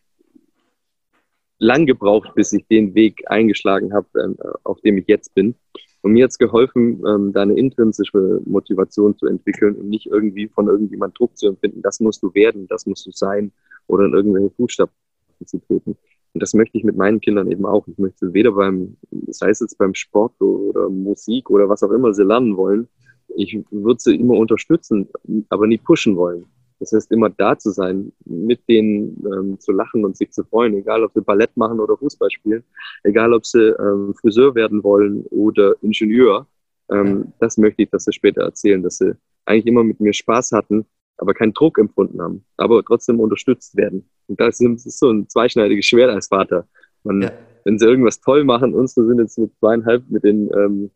lang 1.58 1.86
gebraucht, 1.86 2.34
bis 2.34 2.52
ich 2.52 2.66
den 2.66 2.94
Weg 2.94 3.22
eingeschlagen 3.26 3.92
habe, 3.92 4.06
ähm, 4.20 4.36
auf 4.64 4.80
dem 4.80 4.98
ich 4.98 5.06
jetzt 5.06 5.34
bin. 5.34 5.54
Und 6.02 6.12
mir 6.12 6.24
hat 6.24 6.32
es 6.32 6.38
geholfen, 6.38 7.02
ähm, 7.06 7.32
da 7.32 7.42
eine 7.42 7.54
intrinsische 7.54 8.40
Motivation 8.44 9.16
zu 9.16 9.26
entwickeln 9.26 9.76
und 9.76 9.88
nicht 9.88 10.06
irgendwie 10.06 10.48
von 10.48 10.66
irgendjemand 10.66 11.18
Druck 11.18 11.36
zu 11.36 11.46
empfinden, 11.46 11.80
das 11.80 12.00
musst 12.00 12.22
du 12.22 12.34
werden, 12.34 12.66
das 12.66 12.86
musst 12.86 13.06
du 13.06 13.12
sein 13.12 13.52
oder 13.86 14.06
in 14.06 14.12
irgendwelche 14.12 14.50
Fußstapfen 14.50 14.96
zu 15.44 15.58
treten. 15.60 15.96
Und 16.34 16.42
das 16.42 16.54
möchte 16.54 16.78
ich 16.78 16.84
mit 16.84 16.96
meinen 16.96 17.20
Kindern 17.20 17.50
eben 17.50 17.66
auch. 17.66 17.86
Ich 17.86 17.98
möchte 17.98 18.32
weder 18.32 18.52
beim, 18.52 18.96
sei 19.28 19.50
es 19.50 19.60
jetzt 19.60 19.78
beim 19.78 19.94
Sport 19.94 20.40
oder 20.40 20.88
Musik 20.88 21.50
oder 21.50 21.68
was 21.68 21.82
auch 21.84 21.92
immer 21.92 22.12
sie 22.14 22.24
lernen 22.24 22.56
wollen, 22.56 22.88
ich 23.36 23.58
würde 23.70 24.00
sie 24.00 24.16
immer 24.16 24.34
unterstützen, 24.34 25.08
aber 25.48 25.66
nie 25.66 25.78
pushen 25.78 26.16
wollen. 26.16 26.46
Das 26.82 26.92
heißt, 26.92 27.12
immer 27.12 27.30
da 27.30 27.56
zu 27.56 27.70
sein, 27.70 28.12
mit 28.24 28.68
denen 28.68 29.24
ähm, 29.24 29.60
zu 29.60 29.70
lachen 29.70 30.04
und 30.04 30.16
sich 30.16 30.32
zu 30.32 30.42
freuen, 30.42 30.74
egal 30.74 31.04
ob 31.04 31.12
sie 31.12 31.20
Ballett 31.20 31.56
machen 31.56 31.78
oder 31.78 31.96
Fußball 31.96 32.28
spielen, 32.30 32.64
egal 33.04 33.32
ob 33.32 33.46
sie 33.46 33.68
ähm, 33.78 34.14
Friseur 34.20 34.56
werden 34.56 34.82
wollen 34.82 35.24
oder 35.30 35.76
Ingenieur. 35.80 36.48
Ähm, 36.90 37.32
das 37.38 37.56
möchte 37.56 37.82
ich, 37.82 37.90
dass 37.90 38.04
sie 38.04 38.12
später 38.12 38.42
erzählen, 38.42 38.82
dass 38.82 38.98
sie 38.98 39.14
eigentlich 39.44 39.66
immer 39.66 39.84
mit 39.84 40.00
mir 40.00 40.12
Spaß 40.12 40.50
hatten, 40.50 40.84
aber 41.18 41.34
keinen 41.34 41.54
Druck 41.54 41.78
empfunden 41.78 42.20
haben, 42.20 42.44
aber 42.56 42.82
trotzdem 42.82 43.20
unterstützt 43.20 43.76
werden. 43.76 44.08
Und 44.26 44.40
das 44.40 44.60
ist 44.60 44.98
so 44.98 45.08
ein 45.08 45.28
zweischneidiges 45.28 45.86
Schwert 45.86 46.10
als 46.10 46.26
Vater. 46.26 46.66
Man, 47.04 47.22
ja. 47.22 47.32
Wenn 47.64 47.78
sie 47.78 47.86
irgendwas 47.86 48.20
toll 48.20 48.42
machen, 48.42 48.74
unsere 48.74 49.06
sind 49.06 49.20
jetzt 49.20 49.38
mit 49.38 49.56
zweieinhalb 49.58 50.02
mit 50.10 50.24
den 50.24 50.50
ähm, 50.52 50.90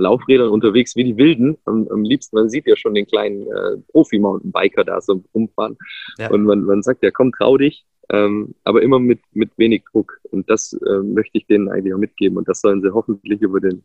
Laufrädern 0.00 0.50
unterwegs 0.50 0.96
wie 0.96 1.04
die 1.04 1.16
Wilden. 1.16 1.58
Am, 1.64 1.86
am 1.88 2.02
liebsten, 2.02 2.36
man 2.36 2.50
sieht 2.50 2.66
ja 2.66 2.76
schon 2.76 2.94
den 2.94 3.06
kleinen 3.06 3.42
äh, 3.42 3.76
Profi-Mountainbiker 3.92 4.84
da 4.84 5.00
so 5.00 5.22
rumfahren. 5.34 5.76
Ja. 6.18 6.30
Und 6.30 6.44
man, 6.44 6.64
man 6.64 6.82
sagt 6.82 7.02
ja, 7.02 7.10
komm, 7.10 7.32
trau 7.32 7.56
dich, 7.56 7.86
ähm, 8.10 8.54
aber 8.64 8.82
immer 8.82 8.98
mit, 8.98 9.20
mit 9.32 9.50
wenig 9.56 9.84
Druck. 9.92 10.20
Und 10.30 10.48
das 10.50 10.72
äh, 10.72 10.98
möchte 11.02 11.38
ich 11.38 11.46
denen 11.46 11.68
eigentlich 11.68 11.94
auch 11.94 11.98
mitgeben. 11.98 12.38
Und 12.38 12.48
das 12.48 12.60
sollen 12.60 12.82
sie 12.82 12.92
hoffentlich 12.92 13.40
über 13.40 13.60
den 13.60 13.82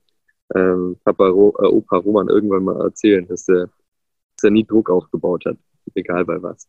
ähm, 0.54 0.98
Papa 1.04 1.28
Ro 1.28 1.56
äh, 1.60 1.68
Opa 1.68 1.98
Roman 1.98 2.30
irgendwann 2.30 2.64
mal 2.64 2.82
erzählen, 2.82 3.28
dass 3.28 3.48
er, 3.48 3.70
dass 4.36 4.44
er 4.44 4.52
nie 4.52 4.66
Druck 4.66 4.90
aufgebaut 4.90 5.46
hat, 5.46 5.58
egal 5.96 6.26
bei 6.26 6.42
was. 6.42 6.68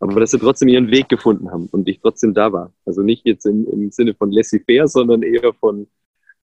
Aber 0.00 0.20
dass 0.20 0.30
sie 0.30 0.38
trotzdem 0.38 0.68
ihren 0.68 0.90
Weg 0.90 1.08
gefunden 1.08 1.50
haben 1.50 1.68
und 1.70 1.88
ich 1.88 2.00
trotzdem 2.00 2.32
da 2.32 2.52
war. 2.52 2.72
Also 2.86 3.02
nicht 3.02 3.26
jetzt 3.26 3.44
im, 3.44 3.66
im 3.68 3.90
Sinne 3.90 4.14
von 4.14 4.30
laissez-faire, 4.30 4.88
sondern 4.88 5.22
eher 5.22 5.52
von, 5.52 5.86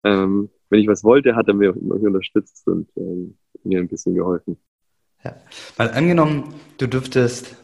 ähm, 0.03 0.49
wenn 0.69 0.79
ich 0.79 0.87
was 0.87 1.03
wollte, 1.03 1.35
hat 1.35 1.47
er 1.47 1.53
mir 1.53 1.75
unterstützt 1.75 2.67
und 2.67 2.89
ähm, 2.95 3.37
mir 3.63 3.79
ein 3.79 3.87
bisschen 3.87 4.15
geholfen. 4.15 4.57
Ja. 5.23 5.35
Mal 5.77 5.89
angenommen, 5.91 6.53
du 6.77 6.87
dürftest 6.87 7.57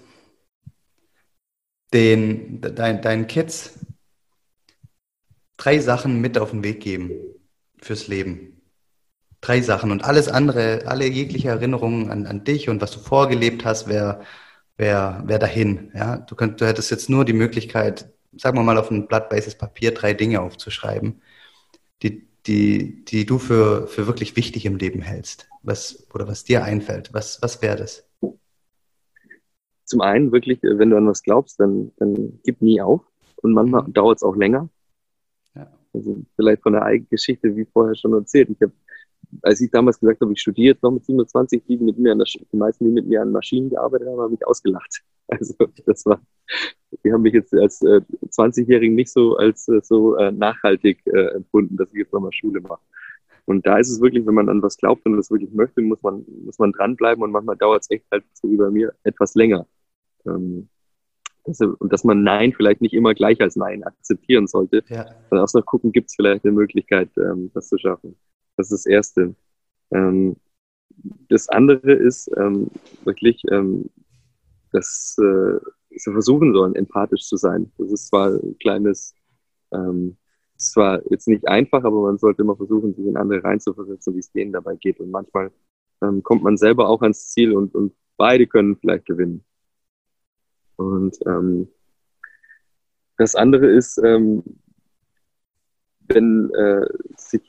den, 1.94 2.62
dein, 2.62 3.02
deinen 3.02 3.28
Kids 3.28 3.80
drei 5.58 5.80
Sachen 5.80 6.20
mit 6.20 6.38
auf 6.38 6.52
den 6.52 6.64
Weg 6.64 6.82
geben 6.82 7.12
fürs 7.82 8.08
Leben. 8.08 8.62
Drei 9.40 9.62
Sachen 9.62 9.92
und 9.92 10.04
alles 10.04 10.28
andere, 10.28 10.84
alle 10.88 11.06
jegliche 11.06 11.50
Erinnerungen 11.50 12.10
an, 12.10 12.26
an 12.26 12.44
dich 12.44 12.68
und 12.68 12.82
was 12.82 12.92
du 12.92 13.00
vorgelebt 13.00 13.64
hast, 13.64 13.88
wäre 13.88 14.22
wär, 14.78 15.24
wär 15.26 15.40
dahin. 15.40 15.92
Ja? 15.94 16.18
Du, 16.18 16.36
könnt, 16.36 16.60
du 16.60 16.68
hättest 16.68 16.92
jetzt 16.92 17.10
nur 17.10 17.26
die 17.26 17.34
Möglichkeit, 17.34 18.12
sagen 18.36 18.58
wir 18.58 18.64
mal, 18.64 18.78
auf 18.78 18.92
ein 18.92 19.08
Blatt 19.08 19.30
Papier 19.30 19.94
drei 19.94 20.14
Dinge 20.14 20.42
aufzuschreiben, 20.42 21.22
die, 22.02 22.28
die, 22.48 23.04
die 23.06 23.26
du 23.26 23.38
für, 23.40 23.88
für 23.88 24.08
wirklich 24.08 24.36
wichtig 24.36 24.66
im 24.66 24.78
Leben 24.78 25.02
hältst? 25.02 25.48
Was, 25.64 26.08
oder 26.14 26.28
was 26.28 26.44
dir 26.44 26.64
einfällt? 26.64 27.14
Was, 27.14 27.42
was 27.42 27.62
wäre 27.62 27.78
das? 27.78 28.08
Zum 29.86 30.02
einen 30.02 30.32
wirklich, 30.32 30.64
äh, 30.64 30.78
wenn 30.78 30.90
du 30.90 30.98
an 30.98 31.08
was 31.08 31.24
glaubst, 31.24 31.60
dann, 31.60 31.92
dann 31.98 32.40
gib 32.44 32.62
nie 32.62 32.82
auf. 32.82 33.02
Und 33.38 33.54
manchmal 33.54 33.84
mhm. 33.84 33.94
dauert 33.94 34.18
es 34.18 34.24
auch 34.24 34.36
länger. 34.36 34.70
Ja. 35.56 35.72
Also 35.94 36.24
vielleicht 36.36 36.64
von 36.64 36.74
der 36.74 36.84
eigenen 36.84 37.10
Geschichte, 37.10 37.56
wie 37.56 37.66
vorher 37.66 37.96
schon 37.96 38.14
erzählt. 38.14 38.50
Ich 38.50 38.62
habe 38.62 38.74
als 39.42 39.62
ich 39.62 39.72
damals 39.72 40.00
gesagt 40.00 40.22
habe, 40.22 40.32
ich 40.34 40.42
studiere 40.42 40.74
jetzt 40.74 40.84
noch 40.84 40.92
mit 40.92 41.06
27, 41.06 41.64
die, 41.68 41.78
mit 41.78 41.98
mir 41.98 42.12
an 42.12 42.20
der, 42.20 42.28
die 42.52 42.58
meisten, 42.58 42.86
die 42.86 42.92
mit 42.92 43.08
mir 43.08 43.22
an 43.22 43.32
Maschinen 43.32 43.70
gearbeitet 43.70 44.08
haben, 44.08 44.20
haben 44.20 44.32
mich 44.32 44.46
ausgelacht. 44.46 45.02
Also 45.28 45.56
das 45.88 46.06
war, 46.06 46.22
die 47.04 47.12
haben 47.12 47.22
mich 47.22 47.34
jetzt 47.34 47.54
als 47.54 47.82
äh, 47.82 48.02
20-Jährigen 48.30 48.96
nicht 48.96 49.12
so 49.12 49.38
als 49.38 49.68
äh, 49.68 49.82
so 49.82 50.16
äh, 50.16 50.32
nachhaltig 50.32 51.06
äh, 51.08 51.36
empfunden, 51.36 51.78
dass 51.78 51.90
ich 51.92 52.00
jetzt 52.00 52.14
nochmal 52.14 52.34
Schule 52.34 52.62
mache. 52.62 52.82
Und 53.46 53.68
da 53.68 53.78
ist 53.78 53.90
es 53.90 54.02
wirklich, 54.02 54.26
wenn 54.26 54.34
man 54.34 54.50
an 54.50 54.62
was 54.62 54.78
glaubt 54.78 55.06
und 55.06 55.18
das 55.18 55.30
wirklich 55.30 55.52
möchte, 55.54 55.82
muss 55.82 56.02
man, 56.02 56.26
muss 56.44 56.58
man 56.58 56.72
dranbleiben 56.72 57.24
und 57.24 57.32
manchmal 57.32 57.58
dauert 57.58 57.84
es 57.84 57.92
echt 57.92 58.06
halt 58.12 58.24
so 58.34 58.50
wie 58.50 58.58
bei 58.58 58.72
mir 58.72 58.94
etwas 59.04 59.36
länger. 59.36 59.68
Ähm, 60.26 60.68
dass, 61.46 61.60
und 61.62 61.94
dass 61.94 62.04
man 62.04 62.24
Nein 62.24 62.54
vielleicht 62.54 62.82
nicht 62.82 62.94
immer 62.94 63.14
gleich 63.14 63.40
als 63.42 63.56
Nein 63.56 63.84
akzeptieren 63.84 64.48
sollte. 64.48 64.84
Ja. 64.88 65.06
Dann 65.30 65.40
auch 65.40 65.54
noch 65.54 65.66
gucken, 65.66 65.92
gibt 65.92 66.10
es 66.10 66.16
vielleicht 66.16 66.44
eine 66.44 66.54
Möglichkeit, 66.54 67.10
ähm, 67.18 67.52
das 67.54 67.70
zu 67.70 67.78
schaffen. 67.78 68.16
Das 68.58 68.72
ist 68.72 68.86
das 68.86 68.92
Erste. 68.92 69.36
Ähm, 69.92 70.38
das 71.30 71.50
andere 71.50 71.94
ist 71.94 72.32
ähm, 72.38 72.70
wirklich, 73.04 73.44
ähm, 73.52 73.90
dass 74.72 75.18
äh, 75.20 75.60
sie 75.96 76.12
versuchen 76.12 76.54
sollen, 76.54 76.76
empathisch 76.76 77.26
zu 77.26 77.38
sein. 77.38 77.72
Das 77.78 77.92
ist 77.92 78.08
zwar 78.08 78.30
ein 78.30 78.58
kleines, 78.60 79.14
ähm, 79.72 80.18
zwar 80.58 81.02
jetzt 81.12 81.28
nicht 81.28 81.48
einfach, 81.48 81.84
aber 81.84 82.02
man 82.04 82.18
sollte 82.18 82.42
immer 82.42 82.56
versuchen, 82.56 82.94
sich 82.94 83.06
in 83.06 83.18
andere 83.18 83.44
reinzuversetzen, 83.44 84.16
wie 84.16 84.20
es 84.20 84.32
denen 84.32 84.54
dabei 84.54 84.76
geht. 84.76 85.00
Und 85.00 85.12
manchmal 85.12 85.52
ähm, 86.02 86.24
kommt 86.24 86.44
man 86.44 86.58
selber 86.58 86.90
auch 86.90 87.02
ans 87.02 87.30
Ziel 87.30 87.54
und, 87.54 87.74
und 87.76 87.94
beide 88.18 88.48
können 88.48 88.78
vielleicht 88.78 89.06
gewinnen. 89.06 89.44
Und 90.78 91.18
ähm, 91.26 91.70
das 93.18 93.36
andere 93.36 93.68
ist, 93.68 93.98
ähm, 94.04 94.44
wenn 96.08 96.52
äh, 96.54 96.86
sich 97.18 97.42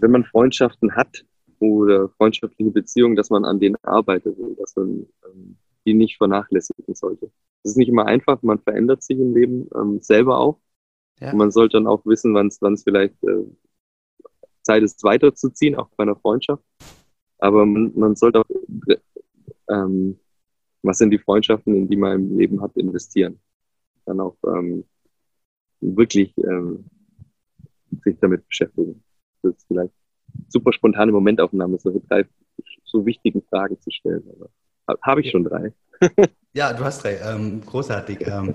wenn 0.00 0.10
man 0.10 0.24
Freundschaften 0.24 0.94
hat 0.94 1.24
oder 1.58 2.08
freundschaftliche 2.08 2.70
Beziehungen, 2.70 3.16
dass 3.16 3.30
man 3.30 3.44
an 3.44 3.60
denen 3.60 3.76
arbeitet 3.82 4.38
und 4.38 4.58
dass 4.58 4.74
man 4.76 5.06
ähm, 5.26 5.56
die 5.84 5.94
nicht 5.94 6.16
vernachlässigen 6.16 6.94
sollte. 6.94 7.30
Das 7.62 7.72
ist 7.72 7.76
nicht 7.76 7.88
immer 7.88 8.06
einfach, 8.06 8.42
man 8.42 8.58
verändert 8.58 9.02
sich 9.02 9.18
im 9.18 9.34
Leben 9.34 9.68
ähm, 9.74 10.00
selber 10.00 10.38
auch. 10.38 10.58
Ja. 11.20 11.32
Und 11.32 11.38
man 11.38 11.50
sollte 11.50 11.76
dann 11.76 11.86
auch 11.86 12.04
wissen, 12.04 12.34
wann 12.34 12.48
es 12.48 12.82
vielleicht 12.82 13.22
äh, 13.24 13.44
Zeit 14.62 14.82
ist, 14.82 15.02
weiterzuziehen, 15.04 15.76
auch 15.76 15.88
bei 15.96 16.02
einer 16.02 16.16
Freundschaft. 16.16 16.62
Aber 17.38 17.66
man, 17.66 17.92
man 17.94 18.16
sollte 18.16 18.40
auch, 18.40 18.44
ähm, 19.68 20.18
was 20.82 20.98
sind 20.98 21.10
die 21.10 21.18
Freundschaften, 21.18 21.74
in 21.74 21.88
die 21.88 21.96
man 21.96 22.14
im 22.14 22.38
Leben 22.38 22.60
hat, 22.60 22.76
investieren. 22.76 23.40
Dann 24.04 24.20
auch 24.20 24.36
ähm, 24.46 24.84
wirklich 25.80 26.36
ähm, 26.38 26.84
sich 28.04 28.18
damit 28.20 28.46
beschäftigen. 28.46 29.02
Das 29.42 29.56
ist 29.56 29.66
vielleicht 29.66 29.92
super 30.48 30.72
spontane 30.72 31.12
Momentaufnahme, 31.12 31.78
so 31.78 32.00
drei 32.08 32.26
so 32.84 33.04
wichtigen 33.06 33.42
Fragen 33.42 33.80
zu 33.80 33.90
stellen. 33.90 34.24
Aber 34.30 34.48
habe 35.02 35.20
ich 35.20 35.30
schon 35.30 35.44
drei. 35.44 35.72
ja, 36.52 36.72
du 36.72 36.84
hast 36.84 37.04
drei. 37.04 37.18
Ähm, 37.18 37.62
großartig. 37.64 38.26
Ähm, 38.26 38.54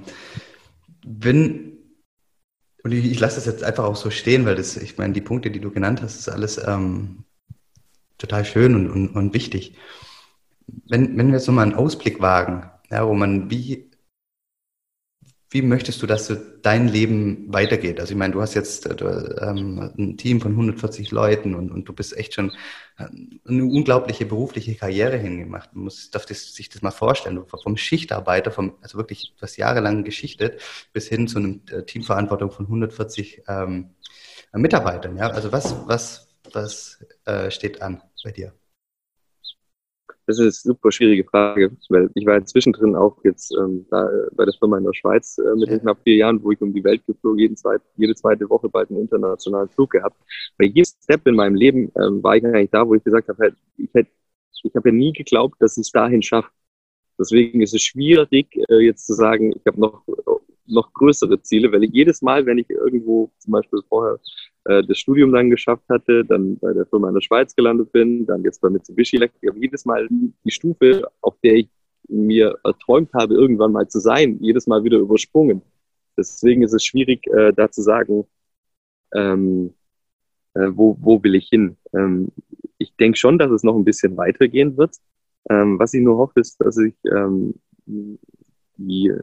wenn 1.06 1.78
und 2.88 2.94
ich, 2.94 3.04
ich 3.04 3.20
lasse 3.20 3.36
das 3.36 3.46
jetzt 3.46 3.64
einfach 3.66 3.84
auch 3.84 3.98
so 3.98 4.10
stehen, 4.10 4.46
weil 4.46 4.56
das, 4.56 4.78
ich 4.78 4.98
meine, 4.98 5.14
die 5.14 5.22
Punkte, 5.22 5.52
die 5.52 5.60
du 5.60 5.72
genannt 5.72 6.02
hast, 6.02 6.20
ist 6.20 6.30
alles 6.30 6.58
ähm, 6.66 7.26
total 8.18 8.46
schön 8.46 8.76
und, 8.76 8.90
und, 8.90 9.10
und 9.10 9.34
wichtig. 9.34 9.76
Wenn, 10.88 11.18
wenn 11.18 11.28
wir 11.28 11.34
jetzt 11.34 11.46
so 11.46 11.52
mal 11.52 11.64
einen 11.64 11.76
Ausblick 11.76 12.22
wagen, 12.22 12.70
ja, 12.90 13.06
wo 13.06 13.14
man 13.14 13.50
wie 13.50 13.87
wie 15.50 15.62
möchtest 15.62 16.02
du, 16.02 16.08
dass 16.08 16.32
dein 16.62 16.90
Leben 16.90 17.52
weitergeht? 17.54 18.00
Also 18.02 18.12
ich 18.12 18.18
meine, 18.18 18.34
du 18.34 18.42
hast 18.42 18.54
jetzt 18.54 18.86
äh, 18.86 18.96
du, 18.96 19.06
ähm, 19.42 19.92
ein 19.98 20.18
Team 20.18 20.42
von 20.42 20.52
140 20.52 21.12
Leuten 21.12 21.56
und, 21.56 21.72
und 21.72 21.86
du 21.86 21.94
bist 21.94 22.18
echt 22.18 22.34
schon 22.34 22.52
äh, 22.98 23.06
eine 23.48 23.64
unglaubliche 23.66 24.26
berufliche 24.26 24.76
Karriere 24.76 25.18
hingemacht. 25.18 25.74
Man 25.74 25.86
muss 25.86 26.12
darf 26.12 26.26
das, 26.26 26.54
sich 26.54 26.68
das 26.70 26.82
mal 26.82 26.92
vorstellen. 26.92 27.42
Vom 27.48 27.78
Schichtarbeiter, 27.78 28.52
vom, 28.52 28.76
also 28.82 28.98
wirklich, 28.98 29.34
hast 29.42 29.56
jahrelang 29.56 30.04
geschichtet, 30.04 30.62
bis 30.92 31.08
hin 31.08 31.28
zu 31.28 31.40
einer 31.40 31.56
äh, 31.72 31.86
Teamverantwortung 31.86 32.52
von 32.52 32.66
140 32.66 33.44
ähm, 33.48 33.92
Mitarbeitern. 34.52 35.16
Ja? 35.16 35.30
Also 35.30 35.52
was, 35.54 35.88
was, 35.88 36.28
was 36.52 37.06
äh, 37.26 37.52
steht 37.52 37.82
an 37.82 38.02
bei 38.24 38.32
dir? 38.32 38.54
Das 40.28 40.40
ist 40.40 40.66
eine 40.66 40.76
super 40.76 40.92
schwierige 40.92 41.24
Frage, 41.24 41.72
weil 41.88 42.10
ich 42.14 42.26
war 42.26 42.36
ja 42.36 42.44
zwischendrin 42.44 42.96
auch 42.96 43.18
jetzt 43.24 43.56
ähm, 43.58 43.86
da, 43.90 44.10
bei 44.34 44.44
der 44.44 44.54
Firma 44.54 44.78
in 44.78 44.84
der 44.84 44.94
Schweiz 44.94 45.38
äh, 45.38 45.56
mit 45.56 45.70
ja. 45.70 45.80
knapp 45.80 46.04
vier 46.04 46.18
Jahren, 46.18 46.44
wo 46.44 46.52
ich 46.52 46.62
um 46.62 46.74
die 46.74 46.84
Welt 46.84 47.02
geflogen, 47.08 47.40
jeden 47.40 47.56
zweit, 47.56 47.82
jede 47.96 48.14
zweite 48.14 48.50
Woche 48.50 48.68
bald 48.68 48.90
einen 48.90 49.00
internationalen 49.00 49.70
Flug 49.70 49.92
gehabt. 49.92 50.18
Bei 50.58 50.66
jedem 50.66 50.84
Step 50.84 51.26
in 51.28 51.36
meinem 51.36 51.56
Leben 51.56 51.94
ähm, 51.98 52.22
war 52.22 52.36
ich 52.36 52.46
eigentlich 52.46 52.72
da, 52.72 52.86
wo 52.86 52.94
ich 52.96 53.04
gesagt 53.06 53.30
habe, 53.30 53.54
ich 53.78 53.90
hätte, 53.94 54.12
ich 54.64 54.76
habe 54.76 54.90
ja 54.90 54.96
nie 54.96 55.14
geglaubt, 55.14 55.56
dass 55.62 55.78
ich 55.78 55.84
es 55.84 55.92
dahin 55.92 56.22
schaffe. 56.22 56.50
Deswegen 57.18 57.62
ist 57.62 57.74
es 57.74 57.82
schwierig, 57.82 58.48
äh, 58.70 58.84
jetzt 58.84 59.06
zu 59.06 59.14
sagen, 59.14 59.54
ich 59.56 59.66
habe 59.66 59.80
noch, 59.80 60.04
noch 60.66 60.92
größere 60.92 61.42
Ziele, 61.42 61.72
weil 61.72 61.86
ich 61.86 61.92
jedes 61.94 62.22
Mal, 62.22 62.46
wenn 62.46 62.58
ich 62.58 62.70
irgendwo 62.70 63.32
zum 63.40 63.54
Beispiel 63.54 63.80
vorher 63.88 64.20
äh, 64.68 64.84
das 64.84 64.98
Studium 64.98 65.32
dann 65.32 65.50
geschafft 65.50 65.84
hatte, 65.90 66.26
dann 66.26 66.58
bei 66.58 66.74
der 66.74 66.86
Firma 66.86 67.10
in 67.10 67.16
der 67.16 67.22
Schweiz 67.22 67.56
gelandet 67.56 67.92
bin, 67.92 68.26
dann 68.26 68.44
jetzt 68.44 68.62
bei 68.62 68.70
Mitsubishi 68.70 69.18
Electric, 69.18 69.50
aber 69.50 69.60
jedes 69.60 69.86
Mal 69.86 70.08
die 70.10 70.52
Stufe, 70.52 71.04
auf 71.22 71.36
der 71.44 71.56
ich 71.56 71.70
mir 72.10 72.58
erträumt 72.64 73.14
habe, 73.14 73.34
irgendwann 73.34 73.72
mal 73.72 73.88
zu 73.88 74.00
sein, 74.00 74.38
jedes 74.42 74.68
Mal 74.68 74.84
wieder 74.84 74.98
übersprungen. 74.98 75.62
Deswegen 76.18 76.64
ist 76.64 76.74
es 76.74 76.84
schwierig, 76.84 77.28
äh, 77.28 77.54
da 77.54 77.70
zu 77.70 77.82
sagen, 77.82 78.26
ähm, 79.14 79.74
äh, 80.54 80.70
wo, 80.72 80.98
wo 81.00 81.22
will 81.24 81.36
ich 81.36 81.50
hin. 81.50 81.78
Ähm, 81.94 82.32
ich 82.78 82.96
denke 82.96 83.18
schon, 83.18 83.38
dass 83.38 83.52
es 83.52 83.64
noch 83.64 83.76
ein 83.76 83.86
bisschen 83.86 84.18
weitergehen 84.18 84.78
wird. 84.78 84.96
Ähm, 85.50 85.80
was 85.80 85.94
ich 85.94 86.02
nur 86.02 86.18
hoffe, 86.18 86.40
ist, 86.40 86.60
dass 86.60 86.78
ich 86.78 86.96
ähm, 87.06 87.56
die, 87.86 89.14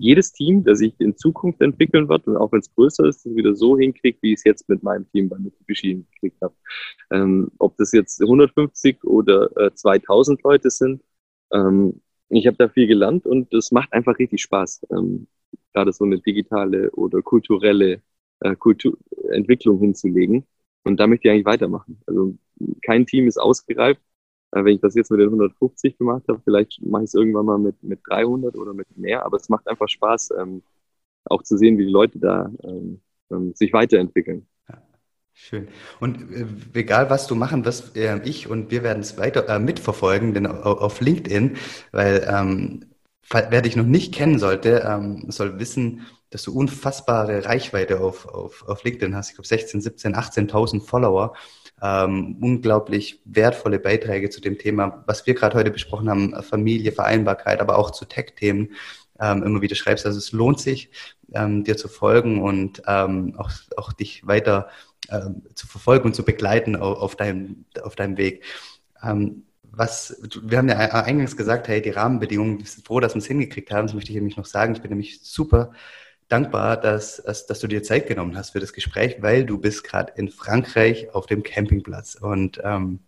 jedes 0.00 0.32
Team, 0.32 0.64
das 0.64 0.78
sich 0.78 0.94
in 0.98 1.16
Zukunft 1.16 1.60
entwickeln 1.60 2.08
wird, 2.08 2.26
und 2.26 2.36
auch 2.36 2.50
wenn 2.52 2.60
es 2.60 2.74
größer 2.74 3.04
ist, 3.06 3.26
das 3.26 3.34
wieder 3.34 3.54
so 3.54 3.78
hinkriegt, 3.78 4.22
wie 4.22 4.32
ich 4.32 4.38
es 4.38 4.44
jetzt 4.44 4.68
mit 4.68 4.82
meinem 4.82 5.08
Team 5.12 5.28
bei 5.28 5.38
Mitsubishi 5.38 5.88
hingekriegt 5.88 6.40
habe. 6.40 6.54
Ähm, 7.10 7.50
ob 7.58 7.76
das 7.76 7.92
jetzt 7.92 8.20
150 8.22 9.04
oder 9.04 9.54
äh, 9.56 9.74
2000 9.74 10.42
Leute 10.42 10.70
sind, 10.70 11.02
ähm, 11.52 12.00
ich 12.30 12.46
habe 12.46 12.56
da 12.56 12.68
viel 12.68 12.86
gelernt 12.86 13.26
und 13.26 13.52
es 13.52 13.72
macht 13.72 13.92
einfach 13.92 14.18
richtig 14.18 14.40
Spaß, 14.42 14.86
ähm, 14.90 15.26
gerade 15.74 15.92
so 15.92 16.04
eine 16.04 16.18
digitale 16.20 16.90
oder 16.92 17.22
kulturelle 17.22 18.00
äh, 18.40 18.56
Kultur 18.56 18.96
Entwicklung 19.30 19.80
hinzulegen. 19.80 20.46
Und 20.84 20.98
da 20.98 21.06
möchte 21.06 21.28
ich 21.28 21.32
eigentlich 21.32 21.44
weitermachen. 21.44 22.00
Also 22.06 22.38
kein 22.82 23.06
Team 23.06 23.28
ist 23.28 23.38
ausgereift. 23.38 24.00
Äh, 24.52 24.64
wenn 24.64 24.74
ich 24.74 24.80
das 24.80 24.94
jetzt 24.94 25.10
mit 25.10 25.20
den 25.20 25.28
150 25.28 25.98
gemacht 25.98 26.24
habe, 26.28 26.40
vielleicht 26.44 26.80
mache 26.82 27.04
ich 27.04 27.08
es 27.08 27.14
irgendwann 27.14 27.46
mal 27.46 27.58
mit, 27.58 27.82
mit 27.82 28.00
300 28.08 28.56
oder 28.56 28.74
mit 28.74 28.96
mehr, 28.96 29.24
aber 29.24 29.36
es 29.36 29.48
macht 29.48 29.68
einfach 29.68 29.88
Spaß, 29.88 30.30
ähm, 30.38 30.62
auch 31.24 31.42
zu 31.42 31.56
sehen, 31.56 31.78
wie 31.78 31.86
die 31.86 31.92
Leute 31.92 32.18
da 32.18 32.50
ähm, 32.62 33.00
ähm, 33.30 33.54
sich 33.54 33.72
weiterentwickeln. 33.72 34.46
Schön. 35.32 35.68
Und 36.00 36.32
äh, 36.32 36.46
egal, 36.78 37.08
was 37.08 37.26
du 37.26 37.34
machen 37.34 37.64
wirst, 37.64 37.96
äh, 37.96 38.20
ich 38.24 38.48
und 38.48 38.70
wir 38.70 38.82
werden 38.82 39.00
es 39.00 39.16
weiter 39.16 39.48
äh, 39.48 39.58
mitverfolgen, 39.58 40.34
denn 40.34 40.46
auf, 40.46 41.00
LinkedIn, 41.00 41.56
weil 41.92 42.28
ähm, 42.30 42.84
wer 43.30 43.62
dich 43.62 43.74
noch 43.74 43.86
nicht 43.86 44.12
kennen 44.14 44.38
sollte, 44.38 44.84
ähm, 44.86 45.30
soll 45.30 45.58
wissen, 45.58 46.06
dass 46.30 46.42
du 46.42 46.52
unfassbare 46.52 47.46
Reichweite 47.46 48.00
auf, 48.00 48.26
auf, 48.26 48.68
auf 48.68 48.84
LinkedIn 48.84 49.16
hast. 49.16 49.30
Ich 49.30 49.36
glaube 49.36 49.48
16, 49.48 49.80
17, 49.80 50.14
18.000 50.14 50.84
Follower 50.84 51.34
ähm, 51.82 52.36
unglaublich 52.40 53.20
wertvolle 53.24 53.78
Beiträge 53.78 54.30
zu 54.30 54.40
dem 54.40 54.58
Thema, 54.58 55.02
was 55.06 55.26
wir 55.26 55.34
gerade 55.34 55.56
heute 55.56 55.70
besprochen 55.70 56.10
haben, 56.10 56.42
Familie, 56.42 56.92
Vereinbarkeit, 56.92 57.60
aber 57.60 57.78
auch 57.78 57.90
zu 57.90 58.04
Tech-Themen 58.04 58.70
ähm, 59.20 59.42
immer 59.42 59.62
wieder 59.62 59.76
schreibst. 59.76 60.06
Also 60.06 60.18
es 60.18 60.32
lohnt 60.32 60.60
sich, 60.60 60.90
ähm, 61.34 61.64
dir 61.64 61.76
zu 61.76 61.88
folgen 61.88 62.42
und 62.42 62.82
ähm, 62.86 63.34
auch, 63.38 63.50
auch 63.76 63.92
dich 63.92 64.26
weiter 64.26 64.68
ähm, 65.10 65.42
zu 65.54 65.66
verfolgen 65.66 66.06
und 66.06 66.14
zu 66.14 66.24
begleiten 66.24 66.76
auf, 66.76 66.98
auf, 66.98 67.16
deinem, 67.16 67.64
auf 67.82 67.96
deinem 67.96 68.16
Weg. 68.16 68.44
Ähm, 69.02 69.44
was, 69.72 70.20
wir 70.42 70.58
haben 70.58 70.68
ja 70.68 70.76
eingangs 70.76 71.36
gesagt, 71.36 71.68
hey, 71.68 71.80
die 71.80 71.90
Rahmenbedingungen, 71.90 72.58
wir 72.58 72.66
sind 72.66 72.84
froh, 72.86 73.00
dass 73.00 73.14
wir 73.14 73.20
es 73.20 73.26
hingekriegt 73.26 73.70
haben. 73.70 73.86
Das 73.86 73.94
möchte 73.94 74.10
ich 74.10 74.16
nämlich 74.16 74.36
noch 74.36 74.46
sagen. 74.46 74.74
Ich 74.74 74.82
bin 74.82 74.90
nämlich 74.90 75.20
super 75.22 75.72
dankbar, 76.30 76.76
dass, 76.78 77.22
dass, 77.22 77.46
dass, 77.46 77.60
du 77.60 77.66
dir 77.66 77.82
Zeit 77.82 78.06
genommen 78.06 78.36
hast 78.36 78.50
für 78.50 78.60
das 78.60 78.72
Gespräch, 78.72 79.16
weil 79.20 79.44
du 79.44 79.58
bist 79.58 79.84
gerade 79.84 80.12
in 80.16 80.30
Frankreich 80.30 81.14
auf 81.14 81.26
dem 81.26 81.42
Campingplatz. 81.42 82.14
Und 82.14 82.60
ähm, 82.64 83.00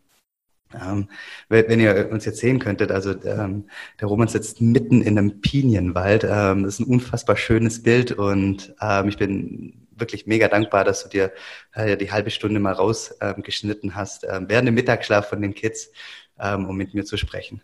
ähm, 0.75 1.09
wenn 1.49 1.81
ihr 1.81 2.11
uns 2.11 2.25
jetzt 2.25 2.39
sehen 2.39 2.59
könntet, 2.59 2.91
also 2.91 3.11
ähm, 3.25 3.69
der 4.01 4.09
Roman 4.09 4.29
sitzt 4.29 4.61
mitten 4.61 5.03
in 5.03 5.19
einem 5.19 5.41
Pinienwald. 5.41 6.25
Ähm, 6.25 6.65
das 6.65 6.75
ist 6.75 6.81
ein 6.81 6.93
unfassbar 6.93 7.37
schönes 7.37 7.83
Bild 7.83 8.13
und 8.13 8.75
ähm, 8.81 9.09
ich 9.09 9.19
bin 9.19 9.87
wirklich 9.95 10.27
mega 10.27 10.49
dankbar, 10.49 10.85
dass 10.85 11.03
du 11.05 11.09
dir 11.09 11.33
äh, 11.75 11.97
die 11.97 12.11
halbe 12.11 12.31
Stunde 12.31 12.61
mal 12.61 12.73
rausgeschnitten 12.73 13.91
ähm, 13.91 13.95
hast, 13.95 14.25
äh, 14.25 14.41
während 14.49 14.69
dem 14.69 14.75
Mittagsschlaf 14.75 15.29
von 15.29 15.43
den 15.43 15.55
Kids, 15.55 15.91
ähm, 16.41 16.69
um 16.69 16.77
mit 16.77 16.95
mir 16.95 17.05
zu 17.05 17.17
sprechen. 17.17 17.63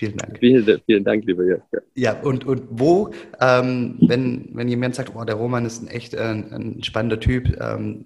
Vielen 0.00 0.16
Dank. 0.16 0.38
Vielen, 0.38 0.80
vielen 0.86 1.04
Dank, 1.04 1.26
lieber 1.26 1.44
Jörg. 1.44 1.60
Ja, 1.94 2.18
und, 2.22 2.46
und 2.46 2.62
wo, 2.70 3.10
ähm, 3.38 3.98
wenn, 4.00 4.48
wenn 4.54 4.66
jemand 4.66 4.94
sagt, 4.94 5.14
oh, 5.14 5.22
der 5.24 5.34
Roman 5.34 5.66
ist 5.66 5.82
ein 5.82 5.88
echt 5.88 6.14
äh, 6.14 6.22
ein 6.22 6.82
spannender 6.82 7.20
Typ, 7.20 7.60
ähm, 7.60 8.04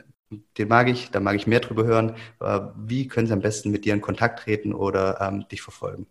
den 0.58 0.66
mag 0.66 0.88
ich, 0.88 1.12
da 1.12 1.20
mag 1.20 1.36
ich 1.36 1.46
mehr 1.46 1.60
drüber 1.60 1.84
hören. 1.84 2.16
Aber 2.40 2.74
wie 2.76 3.06
können 3.06 3.28
sie 3.28 3.32
am 3.32 3.42
besten 3.42 3.70
mit 3.70 3.84
dir 3.84 3.94
in 3.94 4.00
Kontakt 4.00 4.40
treten 4.40 4.74
oder 4.74 5.20
ähm, 5.20 5.46
dich 5.52 5.62
verfolgen? 5.62 6.08